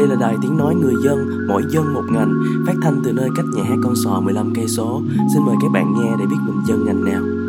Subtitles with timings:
[0.00, 3.28] Đây là đài tiếng nói người dân, mỗi dân một ngành, phát thanh từ nơi
[3.36, 5.02] cách nhà hát con sò 15 cây số.
[5.34, 7.39] Xin mời các bạn nghe để biết mình dân ngành nào.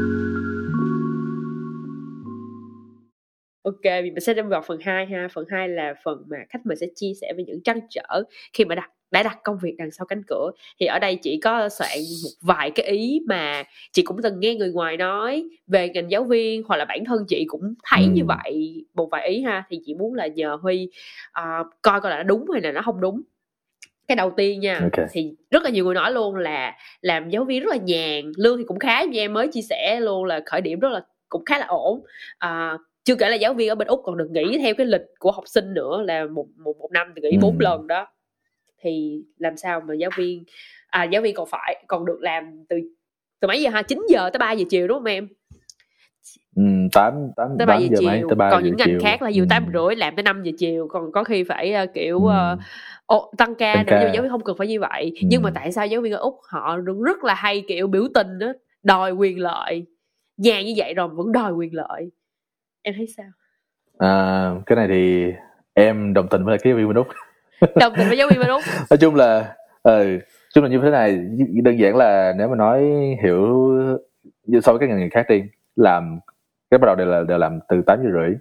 [3.84, 5.28] Ok, mình sẽ đi vào phần 2 ha.
[5.34, 8.24] Phần 2 là phần mà khách mời sẽ chia sẻ về những trăn trở
[8.54, 11.40] khi mà đặt đã đặt công việc đằng sau cánh cửa thì ở đây chỉ
[11.44, 15.90] có soạn một vài cái ý mà chị cũng từng nghe người ngoài nói về
[15.90, 18.10] ngành giáo viên hoặc là bản thân chị cũng thấy ừ.
[18.14, 20.90] như vậy một vài ý ha thì chị muốn là nhờ huy
[21.42, 23.22] uh, coi coi là nó đúng hay là nó không đúng
[24.08, 25.06] cái đầu tiên nha okay.
[25.12, 28.58] thì rất là nhiều người nói luôn là làm giáo viên rất là nhàn lương
[28.58, 31.46] thì cũng khá như em mới chia sẻ luôn là khởi điểm rất là cũng
[31.46, 32.04] khá là ổn
[32.38, 35.02] à, chưa kể là giáo viên ở bên úc còn được nghỉ theo cái lịch
[35.20, 37.64] của học sinh nữa là một một, một năm thì nghỉ bốn ừ.
[37.64, 38.08] lần đó
[38.82, 40.44] thì làm sao mà giáo viên
[40.88, 42.78] à giáo viên còn phải còn được làm từ
[43.40, 45.28] từ mấy giờ ha 9 giờ tới 3 giờ chiều đúng không em
[46.56, 48.88] Ừ, 8, 8, tới 3 giờ, giờ chiều mấy, tới 3 còn giờ những ngành
[48.88, 49.00] chiều.
[49.02, 49.48] khác là dù ừ.
[49.50, 52.54] 8 rưỡi làm tới 5 giờ chiều còn có khi phải uh, kiểu Ừ.
[52.54, 52.60] uh,
[53.06, 54.14] ồ, tăng ca Tăng nữa nhưng mà ca.
[54.14, 55.54] giáo viên không cần phải như vậy nhưng mà Ừ.
[55.56, 59.12] tại sao giáo viên ở úc họ rất là hay kiểu biểu tình đó đòi
[59.12, 59.86] quyền lợi
[60.38, 62.10] nhàn như vậy rồi vẫn đòi quyền lợi
[62.82, 63.26] em thấy sao
[63.98, 65.34] À, cái này thì
[65.74, 67.08] em đồng tình với lại cái viên Minh Úc.
[67.76, 70.20] đồng tình với giáo viên bên úc Nói chung là ừ,
[70.54, 71.16] chung là như thế này,
[71.64, 72.82] đơn giản là nếu mà nói
[73.24, 73.48] hiểu
[74.64, 75.44] so với các ngành khác đi,
[75.76, 76.20] làm
[76.72, 78.36] cái bắt đầu đều là đều làm từ 8 giờ rưỡi.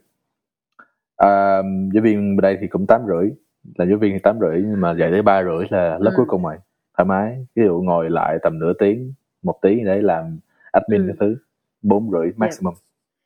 [1.16, 1.62] À,
[1.94, 3.30] giáo viên bên đây thì cũng 8 rưỡi,
[3.78, 6.16] là giáo viên thì 8 rưỡi nhưng mà dậy tới 3 rưỡi là lớp Ừ.
[6.16, 6.56] cuối cùng rồi,
[6.97, 7.47] thoải mái.
[7.56, 10.38] Ví dụ ngồi lại tầm nửa tiếng, một tiếng để làm
[10.72, 11.06] admin Ừ.
[11.06, 11.36] cái thứ,
[11.82, 12.75] 4 rưỡi maximum,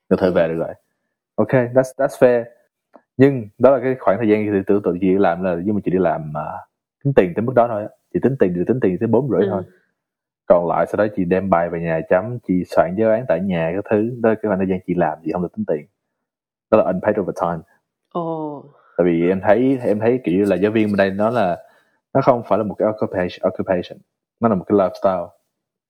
[0.08, 0.74] có thể về được rồi.
[1.34, 2.44] Ok, that's that's fair.
[3.16, 5.80] Nhưng đó là cái khoảng thời gian thì tưởng tượng chị làm là nhưng mà
[5.84, 6.44] chị đi làm mà
[7.04, 7.86] tính tiền tới mức đó thôi.
[8.14, 9.48] Chị tính tiền được tính tiền tới bốn rưỡi Ừ.
[9.50, 9.62] thôi.
[10.48, 13.40] Còn lại sau đó chị đem bài về nhà chấm, chị soạn giáo án tại
[13.40, 15.64] nhà cái thứ, đó là cái khoảng thời gian chị làm chị không được tính
[15.68, 15.86] tiền.
[16.70, 17.58] Đó là unpaid overtime.
[18.12, 18.64] ồ
[18.96, 21.58] Tại vì em thấy em thấy kiểu như là giáo viên bên đây nó là
[22.14, 23.98] nó không phải là một cái occupation, occupation.
[24.40, 25.28] nó là một cái lifestyle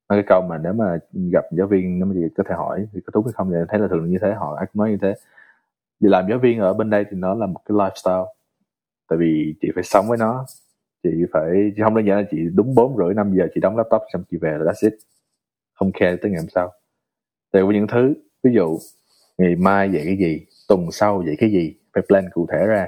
[0.08, 0.98] nói cái câu mà nếu mà
[1.32, 3.56] gặp giáo viên, nếu mà chị có thể hỏi thì có đúng hay không thì
[3.56, 5.14] em thấy là thường là như thế, họ ai cũng nói như thế.
[6.00, 8.26] Vì làm giáo viên ở bên đây thì nó là một cái lifestyle,
[9.08, 10.46] tại vì chị phải sống với nó,
[11.02, 13.76] chị phải chị không đơn giản là chị đúng bốn rưỡi năm giờ chị đóng
[13.76, 14.94] laptop xong chị về là that's it,
[15.74, 16.72] không care tới ngày hôm sau.
[17.52, 18.78] Tại có những thứ, ví dụ
[19.38, 22.86] ngày mai dạy cái gì, tuần sau dạy cái gì, phải plan cụ thể ra.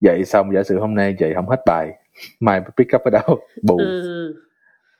[0.00, 1.92] Dạy xong giả sử hôm nay dạy không hết bài,
[2.40, 3.78] mai pick up ở đâu, bù.
[3.78, 4.45] Ừ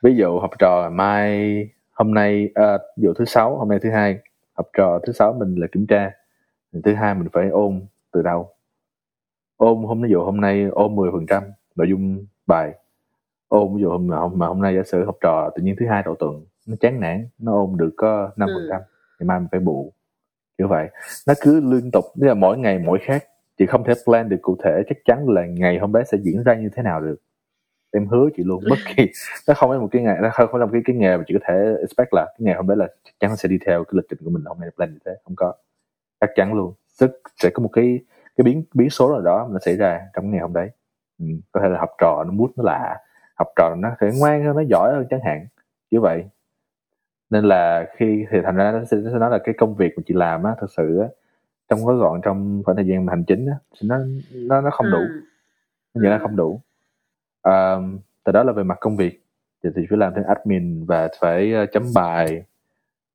[0.02, 3.90] ví dụ học trò mai hôm nay à, ví dụ thứ sáu hôm nay thứ
[3.90, 4.18] hai
[4.52, 6.10] học trò thứ sáu mình là kiểm tra
[6.84, 8.50] thứ hai mình phải ôn từ đầu.
[9.56, 11.42] Ôn hôm ví dụ hôm nay ôn 10 phần trăm
[11.76, 12.74] nội dung bài.
[13.48, 15.76] Ôn ví dụ hôm mà, hôm mà hôm nay giả sử học trò tự nhiên
[15.80, 18.80] thứ hai đầu tuần nó chán nản nó ôn được có 5 phần trăm
[19.20, 19.92] thì mai mình phải bù
[20.58, 20.88] kiểu vậy.
[21.26, 23.24] Nó cứ liên tục tức là mỗi ngày mỗi khác
[23.58, 26.42] chị không thể plan được cụ thể chắc chắn là ngày hôm đấy sẽ diễn
[26.42, 27.16] ra như thế nào được
[27.96, 29.10] em hứa chị luôn bất kỳ
[29.48, 31.24] nó không phải một cái ngày nó không phải là một cái cái nghề mà
[31.26, 33.84] chị có thể expect là cái ngày hôm đấy là chắc chắn sẽ đi theo
[33.84, 35.54] cái lịch trình của mình hôm nay plan như thế không có
[36.20, 37.98] chắc chắn luôn tức sẽ có một cái
[38.36, 40.70] cái biến biến số nào đó nó xảy ra trong ngày hôm đấy
[41.18, 41.26] ừ.
[41.52, 42.98] có thể là học trò nó mút nó lạ
[43.34, 45.46] học trò nó thể ngoan hơn nó giỏi hơn chẳng hạn
[45.90, 46.24] như vậy
[47.30, 49.92] nên là khi thì thành ra nó sẽ, nó sẽ nói là cái công việc
[49.96, 51.08] mà chị làm á thật sự á
[51.68, 53.98] trong gói gọn trong khoảng thời gian mà hành chính á nó
[54.34, 54.98] nó nó không đủ
[55.94, 56.00] Ừ.
[56.00, 56.60] nó nghĩa là không đủ
[57.46, 59.22] um, từ đó là về mặt công việc.
[59.64, 62.44] Thì, thì phải làm thêm admin và phải ờ, chấm bài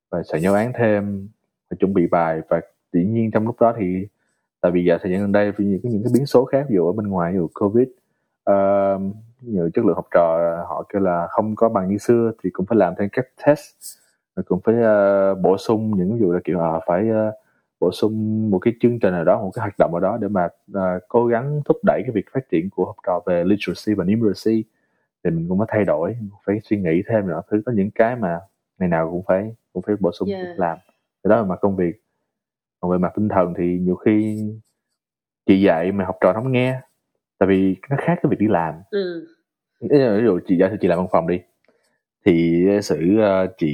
[0.10, 1.30] và soạn giáo án thêm
[1.70, 2.42] và chuẩn bị bài.
[2.50, 2.62] Và
[2.94, 4.08] dĩ nhiên trong lúc đó thì
[4.62, 6.76] tại vì giờ thời gian gần đây vì có những cái biến số khác ví
[6.76, 7.88] dụ ở bên ngoài ví dụ covid
[8.50, 9.02] uh,
[9.42, 12.66] như chất lượng học trò họ kêu là không có bằng như xưa thì cũng
[12.66, 13.60] phải làm thêm các test.
[14.36, 17.34] Rồi cũng phải uh, bổ sung những ví dụ là kiểu ờ, phải uh,
[17.82, 20.28] bổ sung một cái chương trình nào đó một cái hoạt động nào đó để
[20.28, 23.94] mà ờ, cố gắng thúc đẩy cái việc phát triển của học trò về literacy
[23.98, 24.64] và numeracy.
[25.24, 27.42] Thì mình cũng phải thay đổi phải suy nghĩ thêm nữa.
[27.52, 28.40] Thứ có những cái mà
[28.80, 30.60] ngày nào cũng phải cũng phải bổ sung Yeah.
[30.60, 30.78] làm.
[31.24, 32.02] Thì đó là mặt công việc.
[32.80, 34.44] Còn về mặt tinh thần thì nhiều khi
[35.46, 36.82] chị dạy mà học trò nó không nghe
[37.38, 38.74] tại vì nó khác cái việc đi làm.
[38.92, 39.28] Ừ.
[39.80, 41.40] Ví dụ chị giả sử chị làm văn phòng đi
[42.26, 43.68] thì giả sử ờ, chị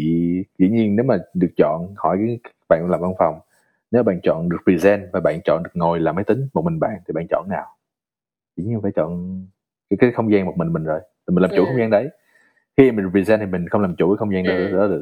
[0.60, 2.40] dĩ nhiên nếu mà được chọn hỏi cái
[2.70, 3.40] bạn làm văn phòng
[3.92, 6.80] nếu bạn chọn được present và bạn chọn được ngồi làm máy tính một mình
[6.80, 7.66] bạn thì bạn chọn nào?
[8.58, 9.42] Dĩ nhiên phải chọn
[9.90, 11.00] cái, cái không gian một mình mình rồi.
[11.28, 11.66] Thì mình làm chủ Ừ.
[11.66, 12.10] không gian đấy.
[12.78, 14.68] Khi mình present thì mình không làm chủ cái không gian đó, Ừ.
[14.78, 15.02] đó được.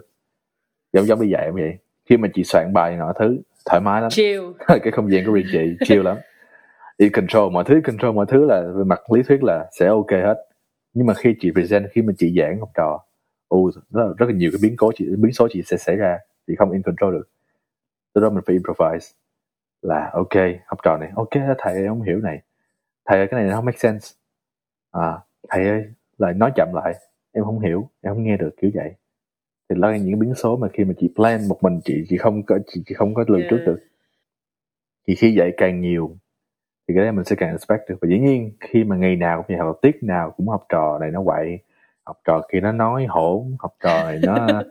[0.93, 1.77] Giống giống dạy cũng vậy.
[2.09, 3.37] Khi mà chị soạn bài nọ thứ
[3.69, 4.09] thoải mái lắm.
[4.09, 4.41] Chill.
[4.67, 6.17] Cái không gian của riêng chị chill lắm.
[6.97, 10.11] Đi control mọi thứ control mọi thứ là về mặt lý thuyết là sẽ ok
[10.11, 10.35] hết.
[10.93, 12.99] Nhưng mà khi chị present khi mà chị giảng học trò
[13.47, 15.95] ồ rất là, rất là nhiều cái biến cố chị biến số chị sẽ xảy
[15.95, 16.17] ra.
[16.47, 17.29] Chị không in control được
[18.15, 19.15] từ đó mình phải improvise
[19.81, 20.33] là ok
[20.65, 22.41] học trò này ok thầy không hiểu này.
[23.05, 24.07] Thầy ơi cái này nó không make sense.
[24.91, 25.19] À,
[25.49, 25.83] thầy ơi
[26.17, 26.93] lại nói chậm lại
[27.31, 28.93] em không hiểu em không nghe được kiểu vậy.
[29.69, 32.17] Thì đó là những biến số mà khi mà chị plan một mình chị chị
[32.17, 33.49] không có chị, chị không có lường Yeah.
[33.49, 33.79] trước được.
[35.07, 36.17] Thì khi dạy càng nhiều
[36.87, 37.95] thì cái đấy mình sẽ càng expect được.
[38.01, 40.97] Và dĩ nhiên khi mà ngày nào cũng vậy học tiết nào cũng học trò
[40.99, 41.59] này nó quậy
[42.03, 44.61] học trò kia nó nói hỗn học trò này nó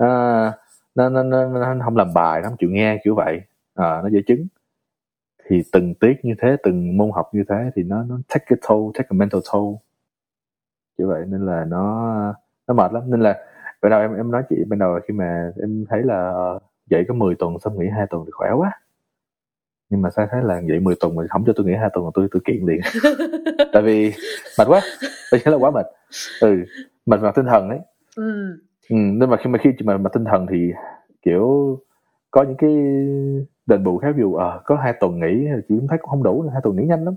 [0.00, 0.52] nó,
[1.08, 3.40] nó, nó, nó, nó không làm bài nó không chịu nghe kiểu vậy.
[3.74, 4.46] À, nó dễ chứng.
[5.48, 8.56] Thì từng tiết như thế từng môn học như thế thì nó nó take a
[8.68, 9.74] toll take a mental toll.
[10.98, 12.34] Kiểu vậy nên là nó
[12.66, 13.02] nó mệt lắm.
[13.10, 13.38] Nên là
[13.82, 16.58] ban đầu em em nói chị ban đầu khi mà em thấy là ờ,
[16.90, 18.72] dạy có 10 tuần xong nghỉ hai tuần thì khỏe quá.
[19.90, 22.04] Nhưng mà sao thấy là dạy 10 tuần mà không cho tôi nghỉ hai tuần
[22.04, 22.80] là tôi tôi kiện liền.
[23.72, 24.12] Tại vì
[24.58, 24.80] mệt quá.
[25.30, 25.86] Tôi thấy là quá mệt.
[26.40, 26.64] Ừ
[27.10, 27.78] mệt mặt tinh thần ấy.
[28.16, 28.58] Ừ.
[28.90, 30.72] ừ, nên mà khi mà khi mà mặt tinh thần thì
[31.22, 31.78] kiểu
[32.30, 32.70] có những cái
[33.66, 36.22] đền bù khác ví dụ ờ, có hai tuần nghỉ chị cũng thấy cũng không
[36.22, 37.14] đủ hai tuần nghỉ nhanh lắm.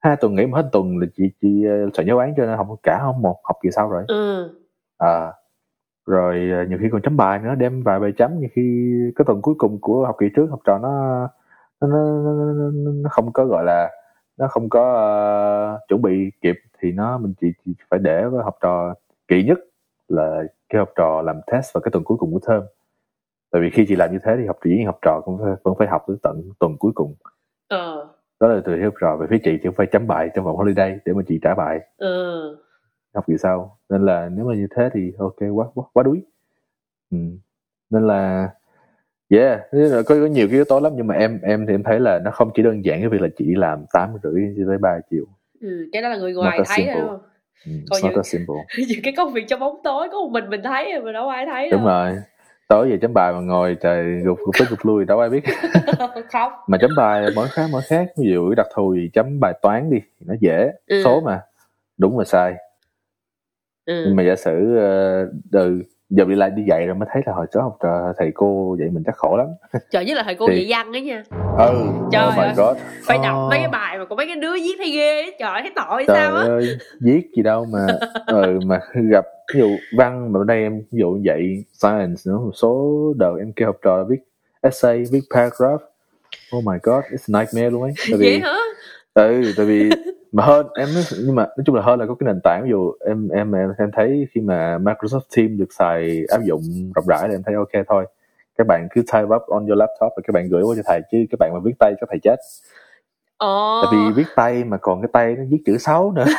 [0.00, 2.56] Hai tuần nghỉ mà hết tuần là chị chị ờ, soạn giáo án cho nên
[2.56, 4.04] học cả không một học kỳ sau rồi.
[4.08, 4.50] Ừ.
[4.98, 5.32] à,
[6.06, 9.42] rồi nhiều khi còn chấm bài nữa đem vài bài chấm nhiều khi cái tuần
[9.42, 10.88] cuối cùng của học kỳ trước học trò nó
[11.80, 12.70] nó, nó, nó,
[13.02, 13.90] nó, không có gọi là
[14.38, 18.44] nó không có ờ, chuẩn bị kịp thì nó mình chỉ, chỉ phải để với
[18.44, 18.94] học trò
[19.28, 19.58] kỹ nhất
[20.10, 22.64] là cái học trò làm test vào cái tuần cuối cùng của term
[23.50, 25.74] tại vì khi chị làm như thế thì học chỉ học trò cũng phải, vẫn
[25.78, 27.14] phải học tới tận tuần cuối cùng
[27.68, 28.08] ờ
[28.40, 30.56] đó là từ học trò về phía chị chị cũng phải chấm bài trong vòng
[30.56, 32.56] holiday để mà chị trả bài ừ.
[33.14, 36.22] học kỳ sau nên là nếu mà như thế thì ok quá quá quá đuối
[37.10, 37.18] ừ.
[37.90, 38.50] nên là
[39.28, 41.82] yeah là có, có nhiều cái yếu tố lắm nhưng mà em em thì em
[41.82, 44.64] thấy là nó không chỉ đơn giản cái việc là chỉ làm tám rưỡi cho
[44.66, 45.24] tới ba triệu
[45.60, 45.88] ừ.
[45.92, 47.00] cái đó là người ngoài thấy simple.
[47.00, 47.20] đúng không
[47.66, 48.56] ừ, Còn những- simple?
[48.88, 51.46] những cái công việc trong bóng tối có một mình mình thấy mà đâu ai
[51.46, 51.88] thấy đúng đâu.
[51.88, 52.16] rồi.
[52.68, 55.44] Tối về chấm bài mà ngồi trời gục gục tới gục lui đâu ai biết.
[56.32, 56.52] Không.
[56.66, 59.90] Mà chấm bài mỗi khác mỗi khác ví dụ đặc thù gì chấm bài toán
[59.90, 60.70] đi nó dễ.
[60.86, 61.02] Ừ.
[61.04, 61.40] số mà
[61.98, 62.54] đúng và sai.
[63.84, 64.02] Ừ.
[64.06, 67.32] nhưng mà giả sử uh, từ giờ đi lại đi dạy rồi mới thấy là
[67.32, 69.46] hồi trước học trò thầy cô dạy mình chắc khổ lắm
[69.90, 71.22] trời nhất là thầy cô Thì- dạy văn ấy nha
[71.58, 72.52] ừ Trời oh my ơi.
[72.56, 73.46] god phải đọc Ờ.
[73.50, 75.36] mấy cái bài mà có mấy cái đứa viết thấy ghê ấy.
[75.38, 77.86] trời thấy tội trời sao á ơi viết gì đâu mà
[78.26, 78.80] ừ, mà
[79.10, 79.24] gặp
[79.54, 83.36] ví dụ văn mà ở đây em ví dụ dạy science nữa một số đợt
[83.38, 84.18] em kêu học trò viết
[84.62, 85.80] essay viết paragraph
[86.56, 88.56] oh my god it's a nightmare luôn ấy tại vậy vì hả
[89.14, 89.90] ừ tại vì
[90.32, 92.62] mà hơn em nói, nhưng mà nói chung là hơn là có cái nền tảng
[92.64, 96.62] ví dụ em em em, em thấy khi mà Microsoft Teams được xài áp dụng
[96.94, 98.06] rộng rãi thì em thấy ok thôi.
[98.58, 101.00] Các bạn cứ type up on your laptop và các bạn gửi qua cho thầy
[101.12, 102.36] chứ các bạn mà viết tay các thầy chết.
[103.38, 103.82] Ờ.
[103.82, 106.24] Tại vì viết tay mà còn cái tay nó viết chữ xấu nữa.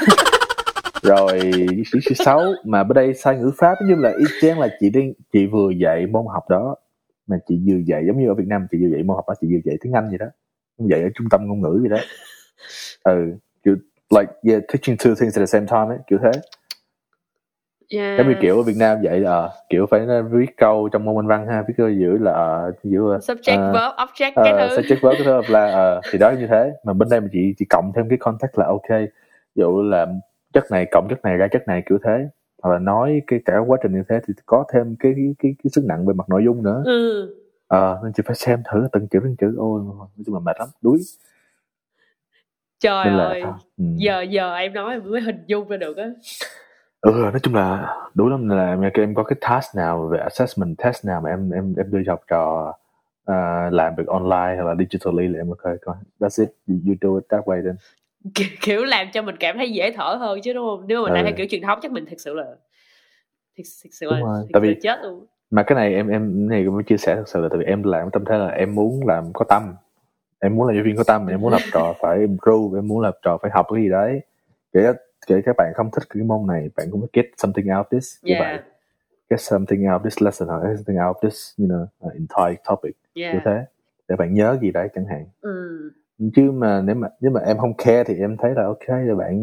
[1.04, 4.60] Rồi viết chữ chữ xấu mà bên đây sai ngữ pháp như là y chang
[4.60, 6.76] là chị đi chị vừa dạy môn học đó
[7.28, 9.34] mà chị vừa dạy giống như ở Việt Nam chị vừa dạy môn học đó
[9.42, 10.26] chị vừa dạy tiếng Anh vậy đó.
[10.78, 12.04] Dạy ở trung tâm ngôn ngữ vậy đó.
[13.04, 13.76] Ừ kiểu
[14.10, 16.32] like yeah teaching two things at the same time ấy kiểu thế.
[17.94, 18.18] Yeah.
[18.18, 21.28] giống như kiểu ở Việt Nam vậy là kiểu phải viết câu trong môn anh
[21.28, 24.82] văn ha viết câu giữ là ờ, giữ subject ờ, verb object ờ, cái thứ.
[24.82, 26.72] subject verb cái thứ là ờ, thì đó như thế.
[26.84, 28.90] Mà bên đây mà chị chị cộng thêm cái context là ok.
[29.56, 30.08] Ví dụ là
[30.54, 32.28] chất này cộng chất này ra chất này kiểu thế.
[32.64, 35.56] Hoặc là nói cái cả quá trình như thế thì có thêm cái cái cái,
[35.64, 36.84] cái sức nặng về mặt nội dung nữa.
[36.86, 37.36] Ừ.
[37.68, 39.56] Ờ nên chị phải xem thử từng chữ từng chữ.
[39.58, 41.00] Ôi nói chung là mệt lắm đuối
[42.82, 43.42] trời nên là ơi
[43.78, 43.84] ừ.
[43.96, 46.06] giờ giờ em nói em mới hình dung ra được á.
[47.02, 50.78] Ừ nói chung là đủ lắm là em, em có cái task nào về assessment
[50.78, 52.74] test nào mà em em em đưa cho học trò
[53.26, 56.50] à, làm được online hay là digitally là em ok coi that's it.
[56.68, 57.76] You, you do it that way then.
[58.36, 60.88] Kiểu, kiểu làm cho mình cảm thấy dễ thở hơn chứ đúng không?
[60.88, 61.16] Nếu mà mình Ừ.
[61.16, 62.44] đang theo kiểu truyền thống chắc mình thật sự là
[63.58, 65.26] thật, thật sự là thật tại vì- chết luôn.
[65.52, 67.84] mà cái này em em này cũng chia sẻ thật sự là tại vì em
[67.84, 69.74] làm tâm thế là em muốn làm có tâm
[70.42, 73.02] em muốn là giáo viên có tâm em muốn học trò phải improve em muốn
[73.02, 74.22] là học trò phải học cái gì đấy.
[74.74, 74.94] Kể
[75.28, 77.90] kể các bạn không thích cái môn này bạn cũng phải get something out of
[78.00, 78.16] this.
[78.24, 78.50] Như vậy.
[78.50, 78.64] Yeah
[79.32, 82.14] get something out of this lesson or get something out of this you know uh,
[82.14, 82.96] entire topic.
[83.16, 83.42] Như yeah.
[83.46, 83.66] thế.
[84.08, 85.26] Để bạn nhớ gì đấy chẳng hạn.
[85.42, 85.92] Ừ.
[86.36, 89.16] Chứ mà nếu mà nếu mà em không care thì em thấy là ok là
[89.16, 89.38] bạn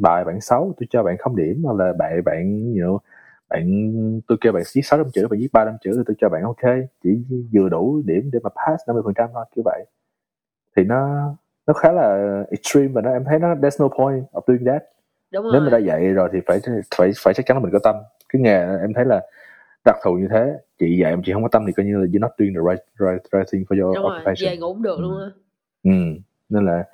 [0.00, 2.98] bài bạn xấu tôi cho bạn không điểm hoặc là bạn bạn you know,
[3.48, 3.92] bạn
[4.28, 6.28] tôi kêu bạn viết sáu trăm chữ bạn viết ba trăm chữ thì tôi cho
[6.28, 6.74] bạn ok.
[7.02, 7.10] Chỉ
[7.52, 9.84] vừa đủ điểm để mà pass 50% phần trăm thôi kiểu vậy
[10.80, 11.32] thì nó
[11.66, 14.82] nó khá là extreme và nó em thấy nó there's no point of doing that.
[15.32, 15.84] Đúng nếu mà đã rồi.
[15.86, 16.60] dạy rồi thì phải
[16.96, 17.94] phải phải chắc chắn là mình có tâm.
[18.28, 19.20] Cái nghề em thấy là
[19.84, 22.04] đặc thù như thế chị dạy em chị không có tâm thì coi như là
[22.04, 24.50] you're not doing the right right, right thing for your đúng rồi occupation.
[24.50, 25.02] về ngủ cũng được Ừ.
[25.02, 25.28] luôn á.
[25.84, 25.90] Ừ.
[26.48, 26.84] Nên là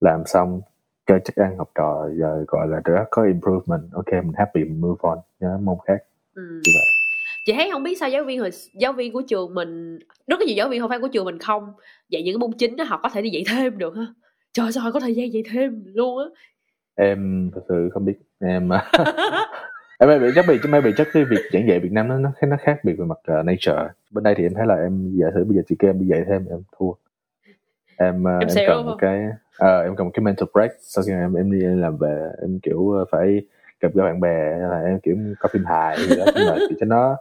[0.00, 0.60] làm xong
[1.06, 3.82] cho chắc ăn học trò giờ gọi là đã có improvement.
[3.92, 6.02] Ok mình happy mình move on nhớ môn khác.
[6.34, 6.42] Ừ.
[6.42, 6.99] như vậy
[7.50, 10.46] chị thấy không biết sao giáo viên hồi giáo viên của trường mình rất là
[10.46, 11.72] nhiều giáo viên không phải của trường mình không
[12.08, 14.06] dạy những cái môn chính đó họ có thể đi dạy thêm được ha
[14.52, 16.24] trời sao họ có thời gian dạy thêm luôn á?
[16.94, 18.70] Em thật sự không biết em
[19.98, 22.18] em mới bị chắc bị chắc bị chắc cái việc giảng dạy Việt Nam nó
[22.18, 23.88] nó nó khác biệt về mặt uh, nature.
[24.10, 26.06] Bên đây thì em thấy là em giả sử bây giờ chị kêu em đi
[26.06, 26.92] dạy thêm em thua.
[27.96, 29.24] Em uh, Em em, cần một cái
[29.56, 30.70] ờ, em cần một cái mental break.
[30.80, 33.42] Sau khi em em đi làm về em kiểu uh, phải
[33.80, 36.76] gặp gỡ bạn bè là em kiểu có phim hài gì đó nhưng mà thì
[36.80, 37.16] cho nó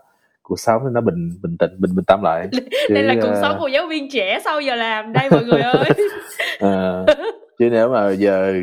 [0.49, 2.47] cuộc sống nó bình bình tĩnh bình bình tâm lại.
[2.89, 5.43] Đây là Chứ, cuộc ờ, sống của giáo viên trẻ sau giờ làm đây mọi
[5.45, 5.89] người ơi.
[6.59, 7.05] Ờ,
[7.59, 8.53] chứ nếu mà giờ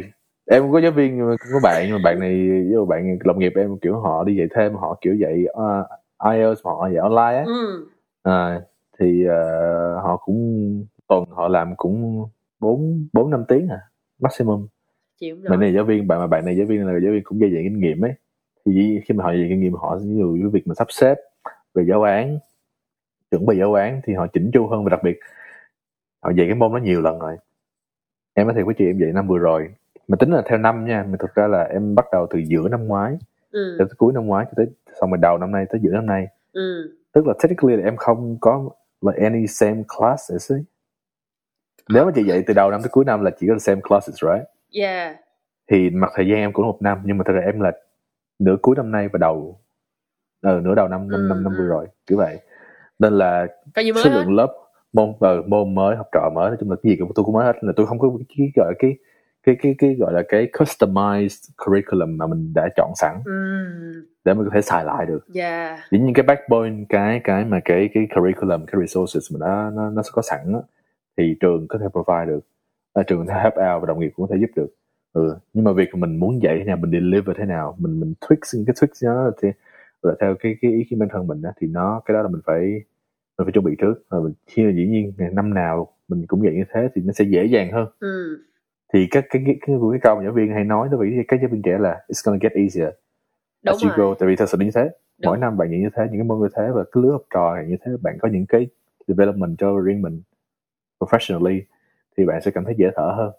[0.50, 1.20] em có giáo viên
[1.52, 4.46] có bạn nhưng mà bạn này với bạn đồng nghiệp em kiểu họ đi dạy
[4.56, 5.86] thêm họ kiểu dạy uh,
[6.34, 7.44] IELTS mà họ dạy online á.
[7.46, 7.86] Ừ.
[8.22, 8.60] à,
[9.00, 12.24] thì ờ, họ cũng tuần họ làm cũng
[12.60, 13.80] bốn bốn năm tiếng à
[14.18, 14.66] maximum.
[15.20, 17.38] Chịu bạn này giáo viên bạn mà bạn này giáo viên là giáo viên cũng
[17.38, 18.12] dày dày kinh nghiệm ấy.
[18.66, 21.14] Thì khi mà họ dày kinh nghiệm họ ví dụ cái việc mà sắp xếp
[21.76, 22.38] về giáo án
[23.30, 25.20] chuẩn bị giáo án thì họ chỉnh chu hơn và đặc biệt
[26.22, 27.36] họ dạy cái môn đó nhiều lần rồi
[28.34, 29.74] em nói thiệt với chị em dạy năm vừa rồi
[30.08, 32.68] mà tính là theo năm nha mà thực ra là em bắt đầu từ giữa
[32.68, 33.18] năm ngoái
[33.50, 33.76] ừ.
[33.78, 34.66] cho tới cuối năm ngoái cho tới
[35.00, 36.96] xong rồi đầu năm nay tới giữa năm nay ừ.
[37.12, 40.64] tức là technically là em không có like any same classes ấy.
[41.88, 44.14] nếu mà chị dạy từ đầu năm tới cuối năm là chỉ có same classes
[44.14, 44.46] right
[44.82, 45.16] yeah
[45.70, 47.72] thì mặt thời gian em cũng một năm nhưng mà thật ra em là
[48.38, 49.60] nửa cuối năm nay và đầu
[50.42, 51.58] ờ, nửa đầu năm năm Ừ, năm năm ừ.
[51.58, 52.40] vừa rồi kiểu vậy
[52.98, 53.46] nên là
[53.78, 54.52] số hết lượng lớp
[54.92, 57.34] môn ờ, môn mới học trò mới nói chung là cái gì cũng tôi cũng
[57.34, 58.96] mới hết là tôi không có cái gọi cái
[59.42, 63.32] cái cái cái gọi là cái customized curriculum mà mình đã chọn sẵn ừ.
[64.24, 67.60] để mình có thể xài lại được yeah dĩ nhiên cái backbone cái cái mà
[67.64, 70.60] cái cái curriculum cái resources mà nó nó nó có sẵn á,
[71.16, 72.40] thì trường có thể provide được
[72.94, 74.68] à, trường có thể help out và đồng nghiệp cũng có thể giúp được
[75.12, 75.36] ừ.
[75.52, 78.36] nhưng mà việc mình muốn dạy thế nào mình deliver thế nào mình mình tweak
[78.54, 79.48] những cái tweak đó thì
[80.02, 82.28] là theo cái cái ý kiến bản thân mình á, thì nó cái đó là
[82.28, 82.60] mình phải
[83.38, 83.94] mình phải chuẩn bị trước.
[84.08, 87.12] Và mình khi mà dĩ nhiên năm nào mình cũng dạy như thế thì nó
[87.12, 87.86] sẽ dễ dàng hơn.
[88.00, 88.38] Ừ.
[88.92, 91.40] thì cái cái cái cái, cái câu mà giáo viên hay nói đối với các
[91.40, 92.88] giáo viên trẻ là it's gonna get easier
[93.64, 94.82] đúng as you go tại vì thật sự như thế.
[94.82, 95.30] Đúng.
[95.30, 97.22] mỗi năm bạn nhận như thế những cái môn như thế và cái lứa học
[97.34, 98.66] trò như thế bạn có những cái
[99.08, 100.22] development cho riêng mình
[101.00, 101.60] professionally
[102.16, 103.30] thì bạn sẽ cảm thấy dễ thở hơn.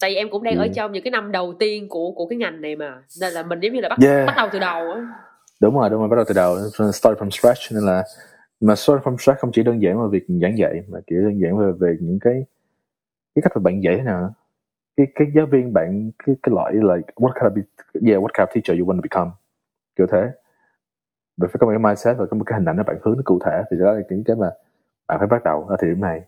[0.00, 0.68] Tại vì em cũng đang ở Ừ.
[0.74, 3.02] trong những cái năm đầu tiên của của cái ngành này mà.
[3.20, 4.26] Nên là mình giống như là bắt Yeah.
[4.26, 5.06] bắt đầu từ đầu á
[5.60, 6.56] đúng rồi đúng rồi bắt đầu từ đầu
[6.92, 8.04] start from scratch nên là
[8.60, 11.40] mà start from scratch không chỉ đơn giản là việc giảng dạy mà kiểu đơn
[11.40, 12.44] giản về về những cái
[13.34, 14.34] cái cách mà bạn dạy thế nào
[14.96, 17.62] cái cái giáo viên bạn cái cái loại like what kind of be,
[18.10, 19.30] yeah what kind of teacher you want to become.
[19.96, 20.30] Kiểu thế.
[21.36, 23.16] Bạn phải có một cái mindset và có một cái hình ảnh để bạn hướng
[23.16, 24.50] nó cụ thể thì đó là những cái mà
[25.08, 26.22] bạn phải bắt đầu ở thời điểm này.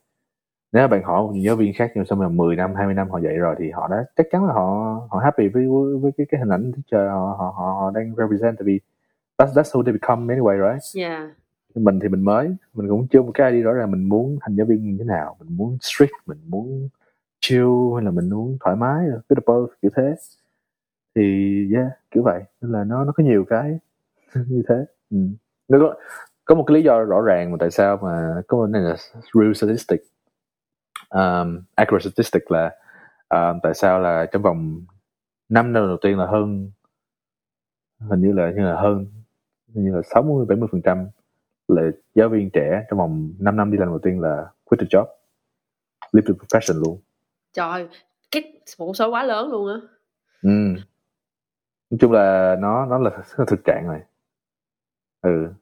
[0.72, 3.10] Nếu mà bạn hỏi một giáo viên khác nhưng sau mà 10 năm 20 năm
[3.10, 5.66] họ dạy rồi thì họ đã chắc chắn là họ họ happy với
[6.02, 8.80] với cái cái hình ảnh teacher họ họ họ, họ đang represent tại vì
[9.40, 11.04] that's that's who they become anyway right?
[11.06, 11.30] Yeah.
[11.74, 14.56] Mình thì mình mới mình cũng chưa một cái idea rõ ràng mình muốn thành
[14.56, 16.88] giáo viên như thế nào mình muốn strict mình muốn
[17.40, 20.14] chill hay là mình muốn thoải mái bit of both kiểu thế.
[21.14, 21.22] Thì
[21.74, 23.78] yeah kiểu vậy nên là nó nó có nhiều cái
[24.34, 24.84] như thế.
[25.10, 25.16] Ừ.
[25.68, 25.94] nó có,
[26.44, 28.96] có một cái lý do rõ ràng mà tại sao mà có một này là
[29.34, 30.00] real statistic.
[31.10, 32.76] Um, accurate statistic là
[33.28, 34.80] um, tại sao là trong vòng
[35.48, 36.70] 5 năm đầu tiên là hơn
[37.98, 39.06] hình như là như là hơn
[39.74, 41.08] như là 60 70 phần trăm
[41.68, 41.82] là
[42.14, 45.04] giáo viên trẻ trong vòng 5 năm đi làm đầu tiên là quit the job
[46.12, 47.00] leave the profession luôn.
[47.52, 47.88] Trời
[48.30, 49.80] cái một số quá lớn luôn á.
[50.42, 50.50] Ừ.
[51.90, 54.00] nói chung là nó nó là, nó là thực trạng rồi
[55.22, 55.52] ừ.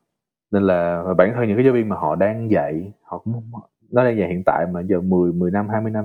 [0.50, 3.50] Nên là bản thân những cái giáo viên mà họ đang dạy họ cũng
[3.90, 6.04] nó đang dạy hiện tại mà giờ 10 10 năm 20 năm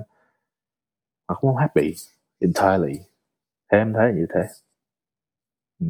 [1.27, 1.93] họ cũng không happy.
[2.39, 2.99] Entirely.
[3.71, 4.41] Thế em thấy là như thế.
[5.79, 5.87] Ừ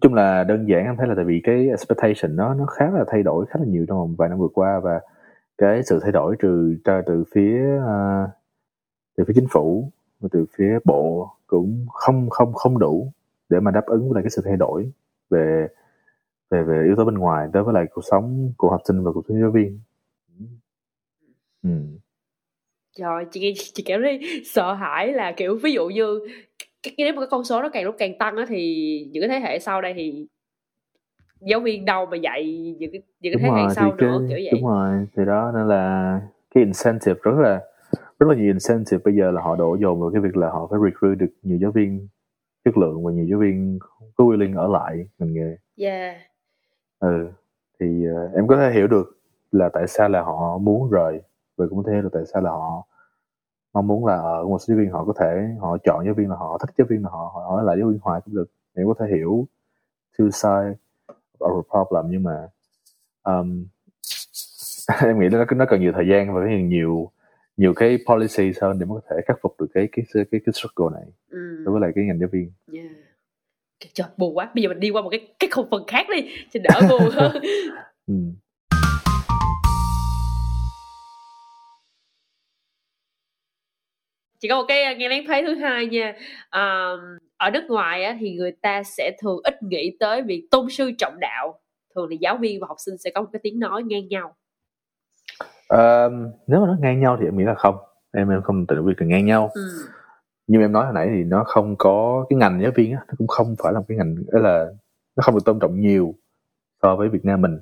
[0.00, 3.04] chung là đơn giản em thấy là tại vì cái expectation nó nó khá là
[3.08, 5.00] thay đổi khá là nhiều trong vòng vài năm vừa qua và
[5.58, 8.30] cái sự thay đổi từ từ, từ phía uh,
[9.16, 13.12] từ phía chính phủ và từ phía bộ cũng không không không đủ
[13.48, 14.90] để mà đáp ứng với lại cái sự thay đổi
[15.30, 15.68] về
[16.50, 19.12] về về yếu tố bên ngoài đối với lại cuộc sống của học sinh và
[19.12, 19.80] cuộc sống giáo viên
[21.62, 21.70] ừ.
[22.96, 26.20] trời chị chị cảm thấy sợ hãi là kiểu ví dụ như
[26.82, 29.22] cái, cái nếu mà cái con số nó càng lúc càng tăng á thì những
[29.22, 30.26] cái thế hệ sau đây thì
[31.40, 34.28] giáo viên đâu mà dạy những cái những cái thế hệ sau thì nữa cái,
[34.28, 34.60] kiểu vậy.
[34.60, 36.20] đúng rồi thì đó nên là
[36.54, 37.60] cái incentive rất là
[38.18, 40.68] rất là nhiều incentive bây giờ là họ đổ dồn vào cái việc là họ
[40.70, 42.08] phải recruit được nhiều giáo viên
[42.64, 43.78] chất lượng và nhiều giáo viên
[44.14, 45.56] có willing ở lại ngành nghề.
[45.76, 46.16] Yeah.
[46.98, 47.30] Ừ
[47.80, 49.18] thì uh, em có thể hiểu được
[49.52, 51.20] là tại sao là họ muốn rời
[51.56, 52.86] và cũng có thể hiểu được tại sao là họ
[53.72, 56.30] mong muốn là ở một số giáo viên họ có thể họ chọn giáo viên
[56.30, 58.50] là họ thích giáo viên là họ họ ở lại giáo viên hoài cũng được
[58.74, 59.46] em có thể hiểu
[60.18, 60.76] two side
[61.38, 62.48] of a problem nhưng mà
[63.22, 63.66] um,
[65.06, 67.10] em nghĩ nó nó cần nhiều thời gian và nhiều nhiều
[67.56, 70.52] nhiều cái policy hơn để mới có thể khắc phục được cái cái cái cái,
[70.52, 71.62] struggle này ừ.
[71.64, 72.86] đối với lại cái ngành giáo viên yeah.
[73.92, 76.28] trời buồn quá bây giờ mình đi qua một cái cái khung phần khác đi
[76.50, 77.32] cho đỡ buồn hơn
[78.06, 78.14] ừ.
[84.40, 86.14] Chỉ có một cái nghe lén thấy thứ hai nha.
[86.52, 87.00] Um,
[87.36, 90.90] ở nước ngoài á, thì người ta sẽ thường ít nghĩ tới việc tôn sư
[90.98, 91.60] trọng đạo.
[91.94, 94.34] Thường thì giáo viên và học sinh sẽ có một cái tiếng nói ngang nhau.
[95.74, 96.12] Uh,
[96.46, 97.76] nếu mà nó ngang nhau thì em nghĩ là không.
[98.12, 99.50] Em em không tự việc là ngang nhau.
[99.54, 99.62] Ừ.
[100.46, 103.14] như em nói hồi nãy thì nó không có cái ngành giáo viên á nó
[103.18, 104.66] cũng không phải là một cái ngành đó là
[105.16, 106.14] nó không được tôn trọng nhiều
[106.82, 107.60] so với Việt Nam mình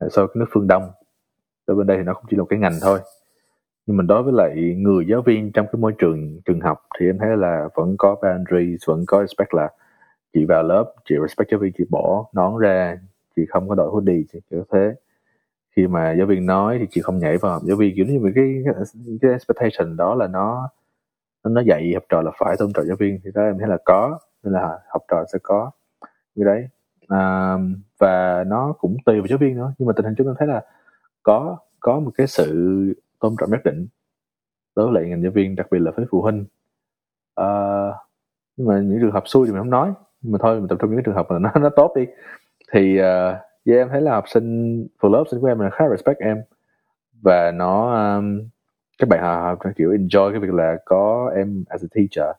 [0.00, 0.90] so với cái nước phương Đông.
[1.66, 2.98] Ở bên đây thì nó cũng chỉ là một cái ngành thôi
[3.90, 7.06] nhưng mà đối với lại người giáo viên trong cái môi trường trường học thì
[7.06, 9.68] em thấy là vẫn có boundaries vẫn có respect là
[10.34, 12.98] chị vào lớp chị respect giáo viên chị bỏ nón ra
[13.36, 14.94] chị không có đội hoodie chị kiểu thế.
[15.76, 18.32] Khi mà giáo viên nói thì chị không nhảy vào học giáo viên kiểu như
[18.34, 18.62] cái
[19.22, 20.68] cái expectation đó là nó
[21.44, 23.78] nó dạy học trò là phải tôn trọng giáo viên thì đó em thấy là
[23.84, 25.70] có nên là học trò sẽ có.
[26.34, 26.68] Như đấy.
[27.08, 27.56] À,
[27.98, 30.48] và nó cũng tùy vào giáo viên nữa nhưng mà tình hình chúng em thấy
[30.48, 30.64] là
[31.22, 33.88] có có một cái sự tôn trọng nhất định.
[34.76, 36.44] Đối với lại ngành giáo viên đặc biệt là với phụ huynh.
[37.34, 37.46] À,
[38.56, 39.92] nhưng mà những trường hợp xui thì mình không nói.
[40.20, 42.06] Nhưng mà thôi mình tập trung những trường hợp mà nó nó tốt đi.
[42.72, 45.58] Thì ờ, uh, yeah, em thấy là học sinh phụ lớp học sinh của em
[45.58, 46.42] là khá respect em.
[47.22, 48.40] Và nó um,
[48.98, 52.36] các bạn học kiểu enjoy cái việc là có em as a teacher.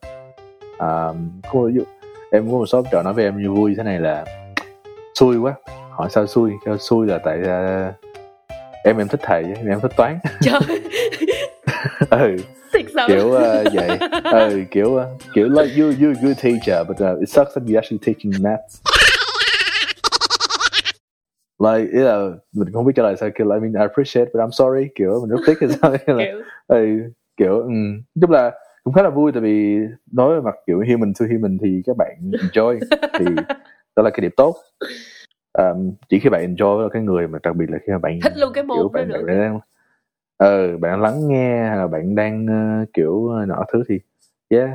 [0.78, 1.82] Um, có ví dụ
[2.30, 4.24] em có một số trò nói với em như vui thế này là
[5.14, 5.54] xui quá
[5.90, 7.94] hỏi sao xui sao xui là tại uh,
[8.84, 10.18] em em thích thầy em thích toán.
[10.40, 10.60] Trời.
[12.10, 12.36] Ừ.
[12.72, 13.98] Thiệt kiểu uh, vậy.
[14.32, 17.76] Ừ kiểu uh, kiểu like you you good teacher but uh, it sucks that you
[17.76, 18.82] actually taking maths.
[21.58, 24.30] Like ý là mình không biết trả lời sao kiểu like, I mean I appreciate
[24.34, 26.18] but I'm sorry kiểu mình rất tiếc hay sao kiểu.
[26.66, 26.86] Ừ,
[27.36, 28.52] kiểu um, chung là
[28.84, 29.78] cũng khá là vui tại vì
[30.12, 32.78] nói về mặt kiểu human to human thì các bạn enjoy
[33.18, 33.24] thì
[33.96, 34.56] đó là cái điểm tốt
[35.58, 38.32] um, chỉ khi bạn enjoy cái người mà đặc biệt là khi mà bạn thích
[38.36, 39.60] luôn cái môn kiểu đó bạn, nữa bạn đang
[40.36, 42.46] ờ bạn lắng nghe hay là bạn đang
[42.82, 44.00] uh, kiểu nọ thứ thì
[44.48, 44.70] yeah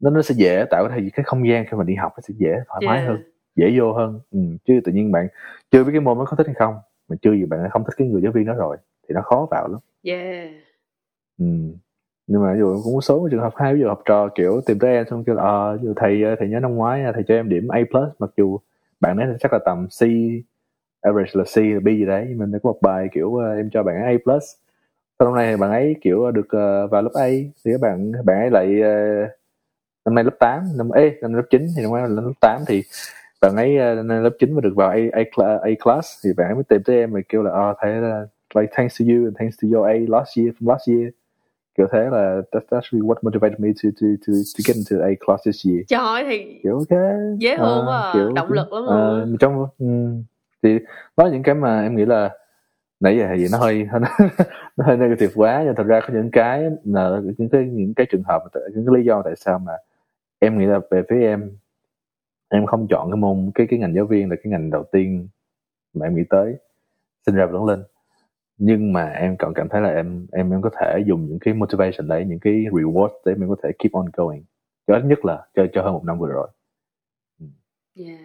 [0.00, 2.34] nó nó sẽ dễ tạo ra cái không gian khi mà đi học nó sẽ
[2.38, 3.08] dễ thoải mái Yeah.
[3.08, 3.22] hơn
[3.56, 5.28] dễ vô hơn ừ, chứ tự nhiên bạn
[5.70, 6.74] chưa biết cái môn nó có thích hay không
[7.08, 8.76] mà chưa gì bạn không thích cái người giáo viên đó rồi
[9.08, 10.50] thì nó khó vào lắm yeah
[11.38, 11.44] ừ.
[12.26, 14.78] nhưng mà dụ cũng có số trường hợp hai ví dụ học trò kiểu tìm
[14.78, 17.48] tới em xong kêu là ờ dụ thầy thầy nhớ năm ngoái thầy cho em
[17.48, 18.58] điểm A plus mặc dù
[19.00, 20.02] bạn ấy chắc là tầm C
[21.00, 23.56] average là C là B gì đấy nhưng mình đã có một bài kiểu uh,
[23.56, 24.44] em cho bạn ấy A plus
[25.18, 27.26] sau này nay thì bạn ấy kiểu được uh, vào lớp A
[27.64, 29.30] thì các bạn bạn ấy lại uh,
[30.04, 32.60] năm nay lớp 8 năm ê năm lớp 9 thì năm nay là lớp 8
[32.66, 32.82] thì
[33.40, 35.22] bạn ấy uh, lớp 9 mà được vào A, A,
[35.62, 38.26] A class thì bạn ấy mới tìm tới em và kêu là oh, thầy là
[38.54, 41.08] like thanks to you and thanks to your A last year from last year
[41.78, 45.10] kiểu thế là that's actually what motivated me to to to to get into A
[45.26, 45.80] class this year.
[45.88, 46.98] Trời ơi thì kiểu ok.
[47.38, 49.36] dễ thương quá à, kiểu động lực lắm ờ, luôn.
[49.40, 49.86] trong ừ,
[50.62, 50.78] thì
[51.16, 52.30] đó là những cái mà em nghĩ là
[53.00, 53.86] nãy giờ thì nó hơi
[54.76, 58.06] nó hơi negative quá nhưng thật ra có những cái là những cái những cái
[58.10, 58.42] trường hợp
[58.74, 59.72] những cái lý do tại sao mà
[60.38, 61.50] em nghĩ là về phía em
[62.48, 65.28] em không chọn cái môn cái cái ngành giáo viên là cái ngành đầu tiên
[65.94, 66.56] mà em nghĩ tới
[67.26, 67.82] sinh ra và lớn lên
[68.58, 71.54] nhưng mà em còn cảm thấy là em em em có thể dùng những cái
[71.54, 74.44] motivation đấy những cái reward để mình có thể keep on going.
[74.86, 76.48] Cho ít nhất là cho cho hơn một năm vừa rồi.
[77.40, 77.46] Ừ.
[77.96, 78.18] Yeah.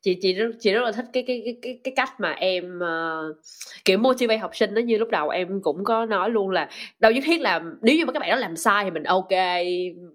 [0.00, 2.78] chị chị rất chị rất là thích cái cái cái cái cái cách mà em
[2.78, 3.36] uh,
[3.84, 4.80] kiểu motivate học sinh đó.
[4.80, 8.06] Như lúc đầu em cũng có nói luôn là đâu nhất thiết là nếu như
[8.06, 9.32] mà các bạn đó làm sai thì mình ok